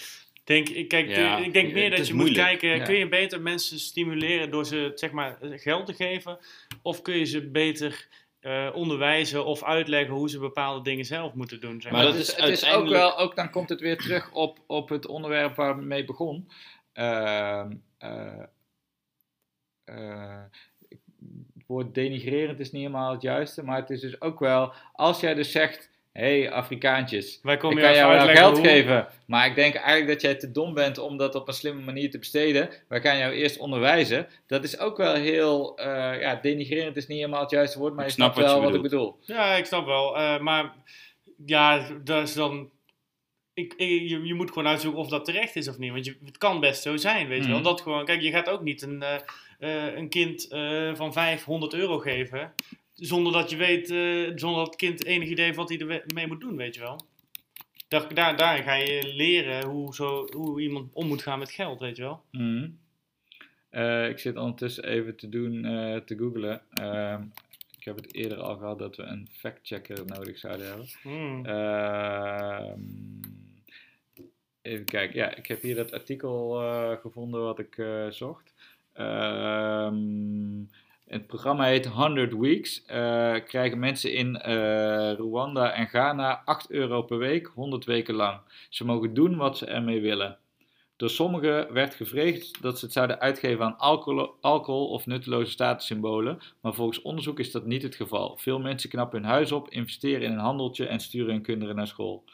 denk, 0.45 0.69
ik, 0.69 0.89
kijk, 0.89 1.09
Ja, 1.09 1.37
ik 1.39 1.53
denk 1.53 1.73
meer 1.73 1.91
dat 1.97 2.07
je 2.07 2.15
moet 2.15 2.33
kijken, 2.33 2.69
Ja. 2.77 2.85
kun 2.85 2.95
je 2.95 3.09
beter 3.09 3.41
mensen 3.41 3.79
stimuleren 3.79 4.51
door 4.51 4.67
ze 4.67 4.93
zeg 4.95 5.11
maar, 5.11 5.39
geld 5.41 5.87
te 5.87 5.95
geven? 5.95 6.39
Of 6.83 7.03
kun 7.03 7.17
je 7.19 7.25
ze 7.25 7.51
beter 7.51 8.09
eh, 8.41 8.69
onderwijzen 8.75 9.45
of 9.45 9.63
uitleggen 9.65 10.15
hoe 10.15 10.31
ze 10.31 10.39
bepaalde 10.39 10.83
dingen 10.91 11.05
zelf 11.05 11.35
moeten 11.35 11.61
doen? 11.61 11.81
Zeg 11.81 11.93
Maar 11.93 12.03
maar. 12.05 12.11
dat 12.13 12.21
het 12.21 12.29
is, 12.29 12.37
het 12.37 12.39
is 12.39 12.45
ook 12.45 12.49
uiteindelijk- 12.71 12.97
wel, 13.03 13.19
ook 13.19 13.37
dan 13.37 13.51
komt 13.51 13.69
het 13.69 13.81
weer 13.81 13.97
terug 13.99 14.33
op, 14.33 14.59
op 14.67 14.89
het 14.89 15.07
onderwerp 15.07 15.55
waar 15.57 15.77
we 15.77 15.83
mee 15.83 16.05
begon. 16.05 16.49
Ehm, 16.93 17.73
eh, 17.99 18.43
eh, 19.85 20.43
het 20.89 21.67
woord 21.67 21.95
denigrerend 21.95 22.61
is 22.61 22.73
niet 22.73 22.83
helemaal 22.83 23.13
het 23.13 23.23
juiste, 23.23 23.65
maar 23.65 23.77
het 23.77 23.91
is 23.91 24.01
dus 24.01 24.21
ook 24.21 24.39
wel, 24.39 24.73
als 24.93 25.21
jij 25.21 25.35
dus 25.35 25.51
zegt, 25.51 25.91
hé 26.13 26.41
hey, 26.41 26.53
Afrikaantjes, 26.53 27.39
Wij 27.43 27.55
ik 27.55 27.61
komen 27.61 27.83
kan 27.83 27.91
je 27.91 27.97
jou 27.97 28.17
wel 28.17 28.35
geld 28.35 28.57
hoe. 28.57 28.67
geven, 28.67 29.07
maar 29.27 29.47
ik 29.47 29.55
denk 29.55 29.75
eigenlijk 29.75 30.07
dat 30.09 30.21
jij 30.21 30.35
te 30.35 30.51
dom 30.51 30.75
bent 30.75 30.99
om 30.99 31.17
dat 31.17 31.35
op 31.35 31.49
een 31.49 31.55
slimme 31.55 31.83
manier 31.83 32.11
te 32.11 32.19
besteden. 32.19 32.71
Wij 32.89 33.01
gaan 33.01 33.19
jou 33.19 33.33
eerst 33.33 33.59
onderwijzen. 33.59 34.27
Dat 34.47 34.65
is 34.65 34.79
ook 34.79 34.97
wel 34.97 35.15
heel, 35.15 35.79
eh, 35.79 36.21
ja, 36.21 36.35
denigrerend 36.35 36.97
is 36.97 37.07
niet 37.07 37.19
helemaal 37.19 37.41
het 37.41 37.51
juiste 37.51 37.79
woord, 37.79 37.95
maar 37.95 38.05
Ik 38.05 38.11
je 38.11 38.17
snap 38.17 38.33
snapt 38.33 38.47
wat 38.49 38.57
je 38.57 38.61
wel 38.61 38.71
wat 38.71 38.85
ik 38.85 38.91
bedoel. 38.91 39.17
Ja, 39.21 39.55
ik 39.55 39.65
snap 39.65 39.87
wel. 39.87 40.17
eh, 40.17 40.39
maar 40.39 40.73
ja, 41.47 41.87
dat 42.05 42.29
is 42.29 42.35
dan. 42.35 42.71
Ik, 43.65 43.75
ik- 43.75 44.09
je, 44.09 44.21
je 44.27 44.35
moet 44.35 44.49
gewoon 44.49 44.67
uitzoeken 44.67 45.01
of 45.01 45.09
dat 45.09 45.25
terecht 45.25 45.57
is 45.57 45.69
of 45.69 45.79
niet. 45.79 45.93
Want 45.93 46.05
je, 46.05 46.17
het 46.25 46.39
kan 46.39 46.61
best 46.61 46.83
zo 46.83 46.97
zijn, 46.97 47.29
weet 47.29 47.41
je 47.43 47.49
wel. 47.49 47.55
Mhm. 47.59 47.65
Dat 47.65 47.81
gewoon, 47.81 48.05
kijk, 48.05 48.21
je 48.21 48.31
gaat 48.31 48.49
ook 48.49 48.63
niet 48.63 48.83
een, 48.83 49.03
eh, 49.03 49.15
eh, 49.59 49.97
een 49.97 50.09
kind 50.09 50.49
eh, 50.49 50.95
van 50.95 51.13
500 51.13 51.75
euro 51.75 51.99
geven. 51.99 52.53
Zonder 52.95 53.33
dat 53.33 53.51
je 53.51 53.57
weet, 53.57 53.91
eh, 53.91 54.33
zonder 54.35 54.59
dat 54.59 54.67
het 54.67 54.77
kind 54.77 55.05
enig 55.05 55.29
idee 55.29 55.45
heeft 55.45 55.57
wat 55.57 55.69
hij 55.69 55.79
ermee 55.79 56.27
moet 56.27 56.41
doen, 56.41 56.57
weet 56.57 56.75
je 56.75 56.81
wel. 56.81 57.01
Daar, 57.89 58.37
daar, 58.37 58.63
ga 58.63 58.75
je 58.75 59.13
leren 59.15 59.65
hoe, 59.65 59.95
zo, 59.95 60.27
hoe 60.37 60.61
iemand 60.61 60.93
om 60.95 61.07
moet 61.07 61.23
gaan 61.23 61.39
met 61.39 61.51
geld, 61.51 61.81
weet 61.81 61.97
je 61.97 62.03
wel. 62.03 62.23
Mhm. 62.31 62.69
Eh, 63.71 64.09
ik 64.09 64.19
zit 64.19 64.37
ondertussen 64.37 64.85
even 64.85 65.17
te 65.17 65.29
doen, 65.29 65.65
eh, 65.65 65.97
te 65.97 66.17
googlen. 66.17 66.63
Ik 67.79 67.87
heb 67.87 67.97
het 67.97 68.15
eerder 68.15 68.39
al 68.39 68.57
gehad 68.57 68.79
dat 68.79 68.97
we 68.97 69.03
een 69.03 69.29
factchecker 69.33 70.07
nodig 70.07 70.39
zouden 70.39 70.67
hebben. 70.67 70.87
Hmm. 71.03 71.45
Even 74.63 74.85
kijken, 74.85 75.17
ja, 75.17 75.35
ik 75.35 75.47
heb 75.47 75.63
hier 75.63 75.75
dat 75.75 75.93
artikel 75.93 76.63
eh, 76.63 76.93
gevonden 77.01 77.43
wat 77.43 77.59
ik 77.59 77.79
eh, 77.79 78.07
zocht. 78.11 78.55
Ehm, 78.93 79.95
het 81.07 81.27
programma 81.27 81.65
heet 81.65 81.87
100 81.87 82.33
Weeks. 82.39 82.85
Eh, 82.85 83.35
krijgen 83.47 83.79
mensen 83.79 84.13
in 84.13 84.37
Rwanda 85.17 85.73
en 85.73 85.87
Ghana 85.87 86.43
8 86.45 86.71
euro 86.71 87.03
per 87.03 87.19
week, 87.19 87.47
100 87.47 87.85
weken 87.85 88.15
lang. 88.15 88.41
Ze 88.69 88.85
mogen 88.85 89.15
doen 89.15 89.37
wat 89.37 89.59
ze 89.59 89.67
ermee 89.67 90.01
willen. 90.01 90.39
Door 90.97 91.11
sommigen 91.11 91.73
werd 91.73 91.95
gevreesd 91.95 92.63
dat 92.63 92.79
ze 92.79 92.85
het 92.85 92.95
zouden 92.95 93.21
uitgeven 93.21 93.65
aan 93.65 93.79
alcohol, 93.79 94.35
alcohol 94.41 94.89
of 94.89 95.07
nutteloze 95.07 95.51
statussymbolen, 95.51 96.39
maar 96.61 96.75
volgens 96.75 97.03
onderzoek 97.03 97.39
is 97.39 97.51
dat 97.51 97.67
niet 97.67 97.83
het 97.83 97.95
geval. 97.95 98.37
Veel 98.37 98.59
mensen 98.59 98.91
knappen 98.91 99.21
hun 99.21 99.31
huis 99.31 99.53
op, 99.53 99.71
investeren 99.71 100.23
in 100.23 100.33
een 100.33 100.39
handeltje 100.39 100.87
en 100.87 101.01
sturen 101.01 101.33
hun 101.33 101.43
kinderen 101.43 101.77
naar 101.77 101.87
school. 101.87 102.25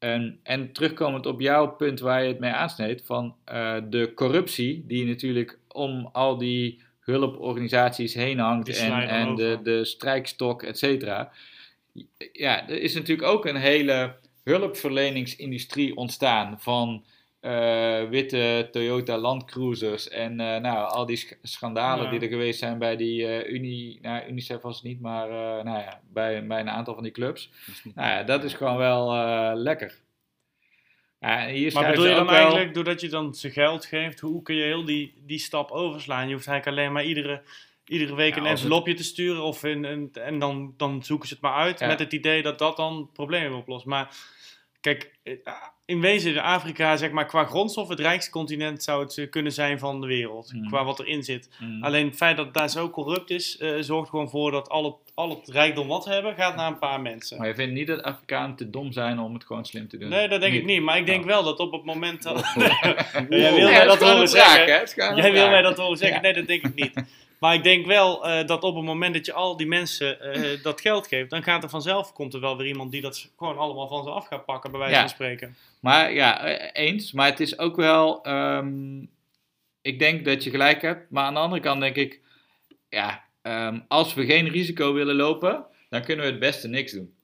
En, 0.00 0.40
en 0.42 0.72
terugkomend 0.72 1.26
op 1.26 1.40
jouw 1.40 1.68
punt 1.68 2.00
waar 2.00 2.22
je 2.22 2.28
het 2.28 2.38
mee 2.38 2.50
aansneed, 2.50 3.02
van 3.04 3.34
eh, 3.44 3.76
de 3.88 4.14
corruptie 4.14 4.84
die 4.86 5.06
natuurlijk 5.06 5.58
om 5.68 6.08
al 6.12 6.38
die 6.38 6.82
hulporganisaties 7.00 8.14
heen 8.14 8.38
hangt 8.38 8.78
en, 8.78 9.08
en 9.08 9.34
de, 9.34 9.58
de 9.62 9.84
strijkstok, 9.84 10.62
et 10.62 10.78
cetera. 10.78 11.32
Ja, 12.32 12.68
er 12.68 12.80
is 12.80 12.94
natuurlijk 12.94 13.28
ook 13.28 13.46
een 13.46 13.56
hele 13.56 14.16
hulpverleningsindustrie 14.44 15.96
ontstaan 15.96 16.60
van 16.60 17.04
eh, 17.40 18.08
witte 18.08 18.68
Toyota 18.70 19.18
Land 19.18 19.44
Cruisers 19.44 20.08
en 20.08 20.40
eh, 20.40 20.60
nou, 20.60 20.88
al 20.90 21.06
die 21.06 21.16
sch- 21.16 21.32
schandalen 21.42 22.04
Ja. 22.04 22.10
die 22.10 22.20
er 22.20 22.28
geweest 22.28 22.58
zijn 22.58 22.78
bij 22.78 22.96
die 22.96 23.26
eh, 23.26 23.52
Uni, 23.54 23.98
nou, 24.02 24.28
Unicef 24.28 24.60
was 24.60 24.74
het 24.74 24.84
niet, 24.84 25.00
maar 25.00 25.28
nou 25.64 25.78
ja, 25.78 26.00
bij, 26.12 26.46
bij 26.46 26.60
een 26.60 26.70
aantal 26.70 26.94
van 26.94 27.02
die 27.02 27.12
clubs. 27.12 27.50
Dat 27.66 27.74
is 27.74 27.84
niet- 27.84 27.94
Nou 27.94 28.08
ja, 28.08 28.22
dat 28.22 28.44
is 28.44 28.54
gewoon 28.54 28.76
wel 28.76 29.06
lekker. 29.54 29.98
Hier 31.48 31.72
Maar 31.72 31.90
bedoel 31.90 32.06
je 32.06 32.14
dan 32.14 32.26
wel- 32.26 32.34
eigenlijk, 32.34 32.74
doordat 32.74 33.00
je 33.00 33.08
dan 33.08 33.34
ze 33.34 33.50
geld 33.50 33.84
geeft, 33.86 34.20
hoe 34.20 34.42
kun 34.42 34.54
je 34.54 34.62
heel 34.62 34.84
die, 34.84 35.14
die 35.26 35.38
stap 35.38 35.70
overslaan? 35.70 36.28
Je 36.28 36.34
hoeft 36.34 36.46
eigenlijk 36.46 36.78
alleen 36.78 36.92
maar 36.92 37.04
iedere, 37.04 37.42
iedere 37.86 38.14
week 38.14 38.34
Ja, 38.34 38.40
een 38.40 38.46
het- 38.46 38.58
envelopje 38.58 38.94
te 38.94 39.04
sturen 39.04 39.42
of 39.42 39.64
in, 39.64 40.10
en 40.12 40.38
dan, 40.38 40.74
dan 40.76 41.02
zoeken 41.04 41.28
ze 41.28 41.34
het 41.34 41.42
maar 41.42 41.54
uit 41.54 41.80
met 41.80 41.98
het 41.98 42.12
idee 42.12 42.42
dat 42.42 42.58
dat 42.58 42.76
dan 42.76 43.10
problemen 43.12 43.58
oplost. 43.58 43.84
Maar 43.86 44.16
kijk, 44.80 45.10
eh, 45.22 45.32
in 45.84 46.00
wezen 46.00 46.30
in 46.30 46.38
Afrika, 46.38 46.96
zeg 46.96 47.10
maar, 47.10 47.26
qua 47.26 47.44
grondstof 47.44 47.88
het 47.88 48.00
rijkste 48.00 48.30
continent 48.30 48.82
zou 48.82 49.02
het 49.02 49.18
eh, 49.18 49.30
kunnen 49.30 49.52
zijn 49.52 49.78
van 49.78 50.00
de 50.00 50.06
wereld, 50.06 50.52
Mm. 50.54 50.68
qua 50.68 50.84
wat 50.84 50.98
erin 51.00 51.22
zit. 51.22 51.48
Mm. 51.58 51.82
Alleen 51.84 52.06
het 52.06 52.16
feit 52.16 52.36
dat 52.36 52.44
het 52.44 52.54
daar 52.54 52.68
zo 52.70 52.90
corrupt 52.90 53.30
is, 53.30 53.56
eh, 53.58 53.70
zorgt 53.80 54.10
gewoon 54.10 54.30
voor 54.30 54.50
dat 54.50 54.68
al 54.68 54.84
het, 54.84 55.12
al 55.14 55.28
het 55.30 55.48
rijkdom 55.48 55.88
wat 55.88 56.04
hebben, 56.04 56.34
gaat 56.34 56.56
naar 56.56 56.66
een 56.66 56.78
paar 56.78 57.00
mensen. 57.00 57.38
Maar 57.38 57.46
je 57.48 57.54
vindt 57.54 57.74
niet 57.74 57.86
dat 57.86 58.02
Afrikanen 58.02 58.56
te 58.56 58.70
dom 58.70 58.92
zijn 58.92 59.18
om 59.18 59.34
het 59.34 59.44
gewoon 59.44 59.64
slim 59.64 59.88
te 59.88 59.96
doen? 59.98 60.08
Nee, 60.08 60.28
dat 60.28 60.40
denk 60.40 60.54
ik 60.54 60.64
niet. 60.64 60.82
Maar 60.82 60.96
ik 60.98 61.06
denk 61.06 61.20
Oh. 61.20 61.26
wel 61.26 61.42
dat 61.42 61.58
op 61.58 61.72
het 61.72 61.84
moment 61.84 62.22
dat... 62.22 62.52
Wow. 62.54 62.64
Jij 63.28 63.28
wil 63.28 63.50
Nee, 63.52 63.62
mij 63.64 63.84
dat 63.84 64.00
horen 64.02 64.28
zeggen. 64.28 65.16
Jij 65.16 65.32
wil 65.32 65.48
mij 65.48 65.62
dat 65.62 65.76
horen 65.78 65.96
zeggen? 65.98 66.16
Ja. 66.16 66.22
Nee, 66.22 66.32
dat 66.32 66.46
denk 66.46 66.62
ik 66.66 66.74
niet. 66.74 66.92
Maar 67.40 67.54
ik 67.54 67.62
denk 67.62 67.86
wel 67.86 68.26
eh, 68.26 68.46
dat 68.46 68.62
op 68.62 68.74
het 68.74 68.84
moment 68.84 69.14
dat 69.14 69.26
je 69.26 69.32
al 69.32 69.56
die 69.56 69.66
mensen 69.66 70.20
eh, 70.20 70.62
dat 70.62 70.80
geld 70.80 71.06
geeft, 71.06 71.30
dan 71.30 71.42
gaat 71.42 71.62
er 71.62 71.68
vanzelf, 71.68 72.12
komt 72.12 72.34
er 72.34 72.40
wel 72.40 72.56
weer 72.56 72.66
iemand 72.66 72.90
die 72.92 73.00
dat 73.00 73.30
gewoon 73.36 73.58
allemaal 73.58 73.88
van 73.88 74.04
ze 74.04 74.10
af 74.10 74.26
gaat 74.26 74.44
pakken, 74.44 74.70
bij 74.70 74.80
wijze 74.80 74.94
Ja. 74.94 75.00
van 75.00 75.08
spreken. 75.10 75.56
Maar 75.80 76.12
ja, 76.12 76.44
eh, 76.44 76.86
eens. 76.86 77.12
Maar 77.12 77.26
het 77.26 77.40
is 77.40 77.58
ook 77.58 77.76
wel. 77.76 78.22
ehm, 78.24 79.02
ik 79.82 79.98
denk 79.98 80.24
dat 80.24 80.44
je 80.44 80.50
gelijk 80.50 80.82
hebt. 80.82 81.10
Maar 81.10 81.24
aan 81.24 81.34
de 81.34 81.40
andere 81.40 81.62
kant 81.62 81.80
denk 81.80 81.96
ik. 81.96 82.20
Ja, 82.88 83.24
ehm, 83.42 83.80
als 83.88 84.14
we 84.14 84.24
geen 84.26 84.48
risico 84.48 84.92
willen 84.92 85.14
lopen. 85.16 85.64
dan 85.88 86.02
kunnen 86.02 86.24
we 86.24 86.30
het 86.30 86.40
beste 86.40 86.68
niks 86.68 86.92
doen. 86.92 87.14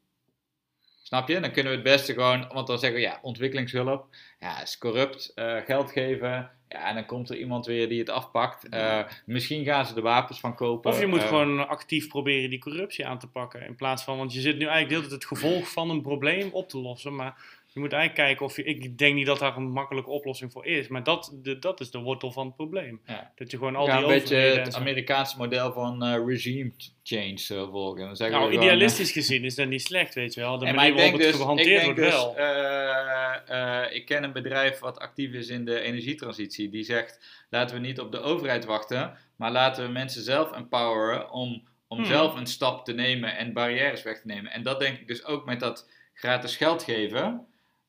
Snap 1.02 1.29
je? 1.29 1.40
Dan 1.40 1.50
kunnen 1.50 1.72
we 1.72 1.79
het 1.79 1.87
beste 1.88 2.12
gewoon. 2.12 2.48
Want 2.52 2.66
dan 2.66 2.79
zeggen 2.79 2.98
we 2.98 3.05
ja, 3.07 3.18
ontwikkelingshulp. 3.22 4.07
Ja, 4.40 4.62
is 4.62 4.79
corrupt. 4.79 5.33
geld 5.66 5.90
geven. 5.92 6.50
Ja, 6.76 6.88
en 6.88 6.94
dan 6.94 7.06
komt 7.06 7.30
er 7.30 7.36
iemand 7.36 7.66
weer 7.66 7.88
die 7.88 7.98
het 7.98 8.10
afpakt. 8.10 8.68
Eh, 8.68 9.00
misschien 9.24 9.64
gaan 9.64 9.86
ze 9.86 9.94
er 9.94 10.02
wapens 10.02 10.40
van 10.40 10.54
kopen. 10.54 10.90
Of 10.90 11.00
je 11.00 11.06
moet 11.06 11.22
eh, 11.22 11.28
gewoon 11.28 11.68
actief 11.68 12.08
proberen 12.08 12.50
die 12.50 12.58
corruptie 12.58 13.06
aan 13.06 13.18
te 13.18 13.26
pakken. 13.26 13.66
In 13.66 13.74
plaats 13.74 14.04
van, 14.04 14.16
want 14.16 14.32
je 14.32 14.40
zit 14.40 14.58
nu 14.58 14.66
eigenlijk 14.66 14.88
de 14.88 14.94
hele 14.94 15.08
tijd 15.08 15.20
het 15.20 15.38
gevolg 15.38 15.70
van 15.70 15.90
een 15.90 16.02
probleem 16.02 16.48
op 16.52 16.68
te 16.68 16.78
lossen. 16.78 17.14
Maar 17.14 17.34
je 17.76 17.82
moet 17.82 17.92
eigenlijk 17.92 18.28
kijken 18.28 18.46
of 18.46 18.56
je. 18.56 18.62
Ik 18.62 18.98
denk 18.98 19.14
niet 19.14 19.26
dat 19.26 19.38
daar 19.38 19.56
een 19.56 19.70
makkelijke 19.70 20.10
oplossing 20.10 20.52
voor 20.52 20.66
is. 20.66 20.88
Maar 20.88 21.02
dat, 21.02 21.38
de, 21.42 21.58
dat 21.58 21.80
is 21.80 21.90
de 21.90 21.98
wortel 21.98 22.32
van 22.32 22.46
het 22.46 22.56
probleem. 22.56 23.00
Ja. 23.06 23.32
Dat 23.34 23.50
je 23.50 23.56
gewoon 23.56 23.76
al 23.76 23.86
ja, 23.86 23.96
die 23.96 24.06
een 24.06 24.12
beetje 24.12 24.36
het 24.36 24.74
Amerikaanse 24.74 25.36
model 25.36 25.72
van 25.72 26.02
eh, 26.02 26.26
regime 26.26 26.72
change 27.02 27.44
eh, 27.48 27.70
volgen. 27.70 28.04
Dan 28.04 28.16
Nou, 28.18 28.32
gewoon, 28.32 28.48
eh, 28.48 28.54
idealistisch 28.54 29.12
gezien 29.12 29.44
is 29.44 29.54
dat 29.54 29.68
niet 29.68 29.82
slecht, 29.82 30.14
weet 30.14 30.34
je 30.34 30.40
wel. 30.40 30.58
De 30.58 30.64
manier 30.64 30.86
ik 30.86 30.94
waarop 30.94 31.12
denk 31.12 31.22
het 31.22 31.32
dus, 31.32 31.40
gehanteerd 31.40 31.68
ik 31.68 31.74
denk 31.74 31.84
wordt 31.84 32.34
dus, 32.36 33.46
wel. 33.46 33.92
ik 33.92 34.06
ken 34.06 34.24
een 34.24 34.32
bedrijf 34.32 34.78
wat 34.78 34.98
actief 34.98 35.32
is 35.32 35.48
in 35.48 35.64
de 35.64 35.80
energietransitie. 35.80 36.68
Die 36.68 36.84
zegt, 36.84 37.44
laten 37.50 37.76
we 37.76 37.86
niet 37.86 38.00
op 38.00 38.12
de 38.12 38.20
overheid 38.20 38.64
wachten, 38.64 39.18
maar 39.36 39.50
laten 39.50 39.86
we 39.86 39.92
mensen 39.92 40.22
zelf 40.22 40.52
empoweren 40.52 41.30
om, 41.30 41.62
om 41.88 41.98
Hmm. 41.98 42.06
zelf 42.06 42.36
een 42.36 42.46
stap 42.46 42.84
te 42.84 42.92
nemen 42.92 43.36
en 43.36 43.52
barrières 43.52 44.02
weg 44.02 44.20
te 44.20 44.26
nemen. 44.26 44.52
En 44.52 44.62
dat 44.62 44.80
denk 44.80 44.98
ik 44.98 45.06
dus 45.06 45.24
ook 45.24 45.44
met 45.44 45.60
dat 45.60 45.88
gratis 46.14 46.56
geld 46.56 46.82
geven. 46.82 47.46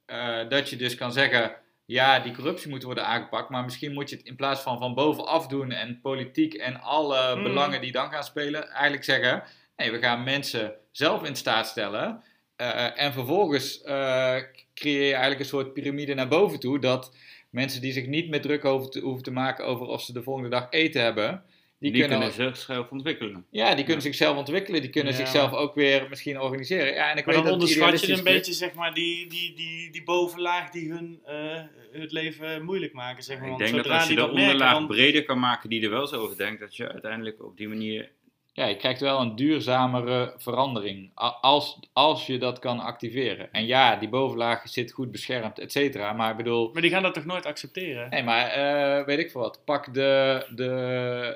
Eh, 0.07 0.49
dat 0.49 0.69
je 0.69 0.75
dus 0.75 0.95
kan 0.95 1.11
zeggen, 1.11 1.55
ja, 1.85 2.19
die 2.19 2.33
corruptie 2.33 2.69
moet 2.69 2.83
worden 2.83 3.05
aangepakt, 3.05 3.49
maar 3.49 3.63
misschien 3.63 3.93
moet 3.93 4.09
je 4.09 4.15
het 4.15 4.25
in 4.25 4.35
plaats 4.35 4.61
van 4.61 4.77
van 4.77 4.93
bovenaf 4.93 5.47
doen 5.47 5.71
en 5.71 6.01
politiek 6.01 6.53
en 6.53 6.81
alle 6.81 7.33
Hmm. 7.33 7.43
belangen 7.43 7.81
die 7.81 7.91
dan 7.91 8.11
gaan 8.11 8.23
spelen, 8.23 8.69
eigenlijk 8.69 9.03
zeggen, 9.03 9.43
nee, 9.75 9.91
we 9.91 9.99
gaan 9.99 10.23
mensen 10.23 10.75
zelf 10.91 11.23
in 11.23 11.35
staat 11.35 11.67
stellen 11.67 12.23
eh, 12.55 13.01
en 13.01 13.13
vervolgens 13.13 13.81
eh, 13.81 14.35
creëer 14.73 15.05
je 15.05 15.11
eigenlijk 15.11 15.39
een 15.39 15.45
soort 15.45 15.73
piramide 15.73 16.13
naar 16.13 16.27
boven 16.27 16.59
toe. 16.59 16.79
Dat 16.79 17.15
mensen 17.49 17.81
die 17.81 17.91
zich 17.91 18.07
niet 18.07 18.29
meer 18.29 18.41
druk 18.41 18.63
hoeven 18.63 18.89
te, 18.89 18.99
hoeven 18.99 19.23
te 19.23 19.31
maken 19.31 19.65
over 19.65 19.87
of 19.87 20.01
ze 20.01 20.13
de 20.13 20.23
volgende 20.23 20.49
dag 20.49 20.67
eten 20.69 21.01
hebben. 21.01 21.43
Die, 21.79 21.91
Die, 21.91 22.01
kunnen, 22.01 22.19
kunnen 22.19 22.53
zichzelf 22.55 22.89
ontwikkelen. 22.91 23.45
ja, 23.49 23.75
die 23.75 23.83
kunnen 23.85 24.01
zichzelf 24.01 24.37
ontwikkelen. 24.37 24.81
Die 24.81 24.89
kunnen 24.89 25.11
Ja. 25.11 25.17
zichzelf 25.19 25.53
ook 25.53 25.75
weer 25.75 26.05
misschien 26.09 26.39
organiseren. 26.41 26.93
Ja, 26.93 27.11
en 27.11 27.17
ik 27.17 27.25
Maar 27.25 27.35
weet 27.35 27.43
dan 27.43 27.43
dat 27.43 27.53
onderschat 27.53 28.01
je 28.01 28.13
een 28.17 28.23
beetje 28.23 28.53
zeg 28.53 28.73
maar, 28.73 28.93
die, 28.93 29.27
die, 29.29 29.53
die, 29.55 29.91
die 29.91 30.03
bovenlaag 30.03 30.69
die 30.69 30.91
hun 30.91 31.19
eh, 31.25 31.61
het 31.91 32.11
leven 32.11 32.63
moeilijk 32.65 32.93
maken. 32.93 33.23
Zeg 33.23 33.35
maar. 33.39 33.43
Ik 33.45 33.49
Want 33.51 33.63
denk 33.63 33.75
dat 33.75 33.83
zodra 33.85 33.99
als 33.99 34.07
je 34.09 34.15
die 34.15 34.25
de 34.25 34.31
merken, 34.33 34.51
onderlaag 34.51 34.87
breder 34.87 35.23
kan 35.23 35.39
maken 35.39 35.69
die 35.69 35.83
er 35.83 35.89
wel 35.89 36.07
zo 36.07 36.15
over 36.21 36.37
denkt, 36.37 36.59
dat 36.59 36.75
je 36.75 36.91
uiteindelijk 36.91 37.43
op 37.43 37.57
die 37.57 37.67
manier... 37.67 38.11
Ja, 38.57 38.65
je 38.65 38.75
krijgt 38.75 38.99
wel 39.01 39.19
een 39.21 39.35
duurzamere 39.35 40.33
verandering. 40.37 41.11
Als, 41.41 41.79
als 41.93 42.27
je 42.27 42.37
dat 42.37 42.59
kan 42.59 42.79
activeren. 42.79 43.51
En 43.51 43.65
ja, 43.65 43.95
die 43.95 44.09
bovenlaag 44.09 44.61
zit 44.69 44.91
goed 44.91 45.11
beschermd, 45.11 45.59
et 45.59 45.71
cetera. 45.71 46.13
Maar 46.13 46.31
ik 46.31 46.37
bedoel, 46.37 46.69
Maar 46.73 46.81
die 46.81 46.91
gaan 46.91 47.01
dat 47.03 47.13
toch 47.13 47.25
nooit 47.25 47.45
accepteren? 47.45 48.09
Nee, 48.09 48.23
maar 48.23 48.47
eh, 48.47 49.05
weet 49.05 49.19
ik 49.19 49.31
veel 49.31 49.41
wat. 49.41 49.61
Pak 49.65 49.93
de, 49.93 50.45
de 50.55 50.71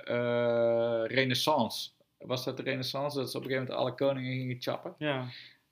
eh, 0.06 1.16
renaissance. 1.18 1.90
Was 2.20 2.44
dat 2.44 2.58
de 2.58 2.64
renaissance? 2.64 3.18
Dat 3.18 3.32
ze 3.32 3.38
op 3.38 3.44
een 3.44 3.50
gegeven 3.50 3.74
moment 3.74 3.88
alle 4.00 4.08
koningen 4.08 4.32
gingen 4.34 4.58
chappen? 4.62 4.96
Ja. 4.98 5.26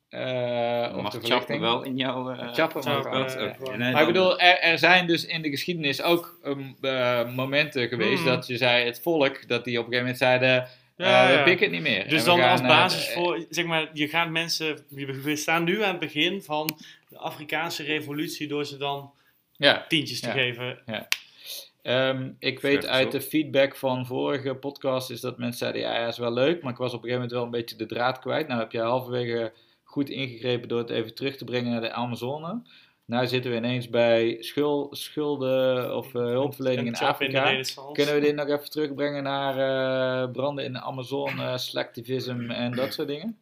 Eh, 0.09 0.95
of 0.95 1.01
mag 1.01 1.12
de 1.12 1.19
chappen 1.19 1.21
verlichting. 1.21 1.62
wel 1.62 1.81
in 1.83 1.97
jouw... 1.97 2.29
eh, 2.29 2.53
Chappen 2.53 2.83
mag 2.85 3.01
gewoon- 3.03 3.79
nee, 3.79 3.91
Maar 3.91 4.01
ik 4.01 4.07
bedoel, 4.07 4.39
er, 4.39 4.59
er 4.59 4.77
zijn 4.77 5.07
dus 5.07 5.25
in 5.25 5.41
de 5.41 5.49
geschiedenis 5.49 6.01
ook 6.01 6.39
um, 6.45 6.75
eh, 6.81 7.29
momenten 7.35 7.88
geweest 7.88 8.23
Mhm. 8.23 8.29
dat 8.29 8.47
je 8.47 8.57
zei, 8.57 8.85
het 8.85 9.01
volk, 9.01 9.47
dat 9.47 9.63
die 9.63 9.79
op 9.79 9.85
een 9.85 9.91
gegeven 9.93 9.97
moment 9.99 10.17
zeiden, 10.17 10.67
Ja, 11.05 11.27
we 11.27 11.33
ja. 11.33 11.43
pikken 11.43 11.65
het 11.65 11.75
niet 11.75 11.81
meer. 11.81 12.07
Dus 12.09 12.19
we 12.19 12.25
dan 12.29 12.38
gaan, 12.39 12.51
als 12.51 12.62
eh, 12.62 12.67
basis 12.67 13.13
voor, 13.13 13.45
zeg 13.49 13.65
maar, 13.65 13.89
je 13.93 14.07
gaat 14.07 14.29
mensen, 14.29 14.79
we 14.89 15.21
we 15.21 15.35
staan 15.35 15.63
nu 15.63 15.83
aan 15.83 15.89
het 15.89 15.99
begin 15.99 16.41
van 16.43 16.77
de 17.09 17.17
Afrikaanse 17.17 17.83
revolutie 17.83 18.47
door 18.47 18.65
ze 18.65 18.77
dan 18.77 19.12
Ja, 19.57 19.85
tientjes 19.88 20.19
te 20.19 20.27
Ja. 20.27 20.33
geven. 20.33 20.79
Ehm, 21.81 22.31
ik 22.39 22.59
weet 22.59 22.85
uit 22.85 23.12
de 23.12 23.21
feedback 23.21 23.75
van 23.75 24.05
vorige 24.05 24.55
podcast 24.55 25.09
is 25.09 25.21
dat 25.21 25.38
mensen 25.38 25.57
zeiden, 25.57 25.81
ja, 25.81 25.99
ja, 25.99 26.07
is 26.07 26.17
wel 26.17 26.33
leuk, 26.33 26.62
maar 26.62 26.71
ik 26.71 26.77
was 26.77 26.93
op 26.93 27.03
een 27.03 27.09
gegeven 27.09 27.21
moment 27.21 27.31
wel 27.31 27.43
een 27.43 27.63
beetje 27.63 27.75
de 27.75 27.85
draad 27.95 28.19
kwijt. 28.19 28.47
Nou 28.47 28.59
heb 28.59 28.71
je 28.71 28.79
halverwege 28.79 29.51
goed 29.83 30.09
ingegrepen 30.09 30.67
door 30.67 30.79
het 30.79 30.89
even 30.89 31.15
terug 31.15 31.35
te 31.38 31.43
brengen 31.45 31.71
naar 31.71 31.81
de 31.81 31.91
Amazone. 31.91 32.62
Nou 33.09 33.27
zitten 33.27 33.51
we 33.51 33.57
ineens 33.57 33.89
bij 33.89 34.37
schul, 34.39 34.87
schulden 34.91 35.95
of 35.95 36.15
eh, 36.15 36.21
hulpverlening 36.21 36.87
in 36.87 36.95
Afrika. 36.95 37.61
Kunnen 37.93 38.13
we 38.13 38.19
dit 38.19 38.35
nog 38.35 38.47
even 38.47 38.69
terugbrengen 38.69 39.23
naar 39.23 39.57
eh, 39.57 40.31
branden 40.31 40.65
in 40.65 40.73
de 40.73 40.81
Amazone, 40.81 41.43
eh, 41.43 41.57
selectivism 41.57 42.51
en 42.51 42.71
dat 42.71 42.93
soort 42.93 43.07
dingen? 43.07 43.37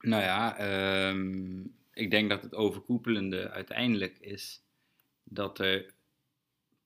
Nou 0.00 0.22
ja, 0.22 0.56
ehm, 0.56 1.60
ik 1.92 2.10
denk 2.10 2.30
dat 2.30 2.42
het 2.42 2.54
overkoepelende 2.54 3.50
uiteindelijk 3.50 4.18
is 4.20 4.62
dat 5.24 5.58
er 5.58 5.86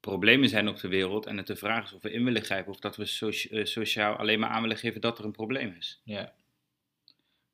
problemen 0.00 0.48
zijn 0.48 0.68
op 0.68 0.80
de 0.80 0.88
wereld 0.88 1.26
en 1.26 1.36
het 1.36 1.46
de 1.46 1.56
vraag 1.56 1.84
is 1.84 1.92
of 1.92 2.02
we 2.02 2.12
in 2.12 2.24
willen 2.24 2.42
grijpen 2.42 2.72
of 2.72 2.78
dat 2.78 2.96
we 2.96 3.48
eh, 3.50 3.64
sociaal 3.64 4.16
alleen 4.16 4.40
maar 4.40 4.50
aan 4.50 4.62
willen 4.62 4.76
geven 4.76 5.00
dat 5.00 5.18
er 5.18 5.24
een 5.24 5.32
probleem 5.32 5.74
is. 5.78 6.00
Ja. 6.04 6.32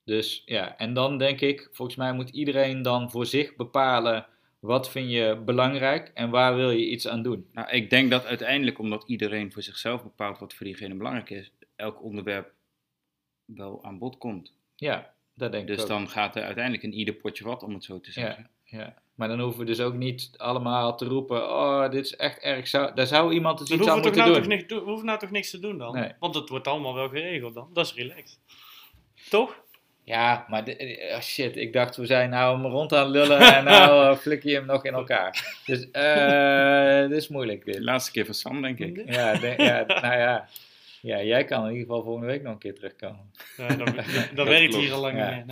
Dus 0.04 0.42
ja, 0.44 0.76
en 0.76 0.94
dan 0.94 1.18
denk 1.18 1.40
ik, 1.40 1.68
volgens 1.72 1.96
mij 1.96 2.12
moet 2.12 2.30
iedereen 2.30 2.82
dan 2.82 3.10
voor 3.10 3.26
zich 3.26 3.56
bepalen 3.56 4.26
wat 4.60 4.90
vind 4.90 5.10
je 5.10 5.42
belangrijk 5.44 6.10
en 6.14 6.30
waar 6.30 6.56
wil 6.56 6.70
je 6.70 6.90
iets 6.90 7.08
aan 7.08 7.22
doen. 7.22 7.48
Nou, 7.52 7.70
ik 7.70 7.90
denk 7.90 8.10
dat 8.10 8.24
uiteindelijk, 8.24 8.78
omdat 8.78 9.04
iedereen 9.06 9.52
voor 9.52 9.62
zichzelf 9.62 10.02
bepaalt 10.02 10.38
wat 10.38 10.54
voor 10.54 10.66
diegene 10.66 10.94
belangrijk 10.94 11.30
is, 11.30 11.52
elk 11.76 12.02
onderwerp 12.02 12.52
wel 13.44 13.84
aan 13.84 13.98
bod 13.98 14.18
komt. 14.18 14.54
Ja, 14.76 15.14
dat 15.34 15.52
denk 15.52 15.68
ik 15.68 15.76
Dus 15.76 15.86
dan 15.86 16.08
gaat 16.08 16.36
er 16.36 16.42
uiteindelijk 16.42 16.84
in 16.84 16.92
ieder 16.92 17.14
potje 17.14 17.44
wat, 17.44 17.62
om 17.62 17.74
het 17.74 17.84
zo 17.84 18.00
te 18.00 18.12
zeggen. 18.12 18.50
Ja. 18.64 18.94
Maar 19.14 19.28
dan 19.28 19.40
hoeven 19.40 19.60
we 19.60 19.66
dus 19.66 19.80
ook 19.80 19.94
niet 19.94 20.30
allemaal 20.36 20.96
te 20.96 21.04
roepen, 21.04 21.50
oh, 21.50 21.90
dit 21.90 22.04
is 22.04 22.16
echt 22.16 22.38
erg, 22.38 22.68
zou, 22.68 22.94
daar 22.94 23.06
zou 23.06 23.32
iemand 23.32 23.58
dus 23.58 23.68
Dan 23.68 23.78
iets 23.78 23.88
aan 23.88 23.92
hoeven 23.94 24.12
we, 24.12 24.16
toch 24.16 24.26
moeten 24.26 24.48
nou 24.48 24.58
doen. 24.58 24.58
toch 24.58 24.68
niks, 24.68 24.84
we 24.84 24.90
hoeven 24.90 25.06
nou 25.06 25.18
toch 25.18 25.30
niks 25.30 25.50
te 25.50 25.58
doen 25.58 25.78
dan? 25.78 25.94
Nee. 25.94 26.12
Want 26.18 26.34
het 26.34 26.48
wordt 26.48 26.66
allemaal 26.66 26.94
wel 26.94 27.08
geregeld 27.08 27.54
dan. 27.54 27.70
Dat 27.72 27.86
is 27.86 27.94
relaxed. 27.94 28.38
Toch? 29.30 29.62
Ja, 30.04 30.44
maar 30.48 30.66
eh, 30.66 31.14
oh 31.14 31.20
shit, 31.20 31.56
ik 31.56 31.72
dacht 31.72 31.96
we 31.96 32.06
zijn 32.06 32.30
nou 32.30 32.56
hem 32.62 32.66
rond 32.70 32.92
aan 32.94 33.02
het 33.02 33.10
lullen 33.10 33.38
en 33.40 33.64
nou 33.74 34.16
flik 34.16 34.42
je 34.42 34.54
hem 34.54 34.66
nog 34.66 34.84
in 34.84 34.92
elkaar. 34.94 35.60
Dus 35.66 35.90
eh 35.90 37.00
dit 37.08 37.16
is 37.18 37.28
moeilijk 37.28 37.64
dit. 37.64 37.78
laatste 37.78 38.10
keer 38.12 38.24
van 38.24 38.34
Sam, 38.34 38.62
denk 38.62 38.78
ik. 38.78 39.02
Ja, 39.12 39.32
de- 39.34 39.54
ja, 39.56 39.84
nou 40.00 40.16
ja. 40.18 40.46
Ja, 41.02 41.22
jij 41.22 41.44
kan 41.44 41.62
in 41.64 41.70
ieder 41.72 41.86
geval 41.86 42.02
volgende 42.02 42.26
week 42.26 42.42
nog 42.42 42.52
een 42.52 42.58
keer 42.58 42.74
terugkomen. 42.74 43.30
Ja, 43.56 43.66
dat 43.68 43.94
Dat 44.34 44.46
werkt 44.46 44.74
hier 44.74 44.92
al 44.92 45.00
lang 45.00 45.18
Ja. 45.18 45.44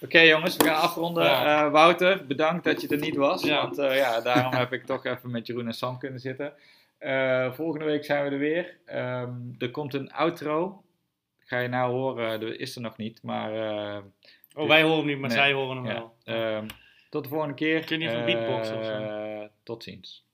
Oké 0.00 0.20
jongens, 0.20 0.56
we 0.56 0.64
gaan 0.64 0.80
afronden. 0.80 1.24
Ja. 1.24 1.70
Wouter, 1.70 2.26
bedankt 2.26 2.64
dat 2.64 2.80
je 2.80 2.88
er 2.88 2.98
niet 2.98 3.16
was. 3.16 3.42
Ja. 3.42 3.60
Want 3.62 3.76
ja, 3.76 4.20
daarom 4.20 4.54
heb 4.54 4.72
ik 4.72 4.84
toch 4.86 5.04
even 5.04 5.30
met 5.30 5.46
Jeroen 5.46 5.66
en 5.66 5.74
Sam 5.74 5.98
kunnen 5.98 6.20
zitten. 6.20 6.52
Eh, 6.98 7.52
volgende 7.52 7.84
week 7.84 8.04
zijn 8.04 8.24
we 8.24 8.30
er 8.30 8.38
weer. 8.38 8.76
Ehm, 8.86 9.30
er 9.58 9.70
komt 9.70 9.94
een 9.94 10.12
outro. 10.12 10.82
Ga 11.52 11.58
je 11.58 11.68
nou 11.68 11.92
horen, 11.92 12.40
er 12.42 12.60
is 12.60 12.74
er 12.76 12.82
nog 12.82 12.96
niet. 12.96 13.22
Maar 13.22 13.52
eh, 13.54 14.02
Oh, 14.54 14.68
wij 14.68 14.82
horen 14.82 14.96
hem 14.98 15.06
niet, 15.06 15.18
maar 15.18 15.28
Nee. 15.28 15.38
zij 15.38 15.52
horen 15.52 15.76
hem 15.76 15.86
ja, 15.86 15.92
wel. 15.92 16.14
ehm, 16.24 16.66
tot 17.10 17.22
de 17.22 17.28
volgende 17.28 17.54
keer. 17.54 17.84
Kun 17.84 18.00
je 18.00 18.08
even 18.08 18.24
beatboxen 18.24 18.78
of 18.78 18.84
zo? 18.84 18.92
Eh, 18.92 19.44
tot 19.62 19.82
ziens. 19.82 20.26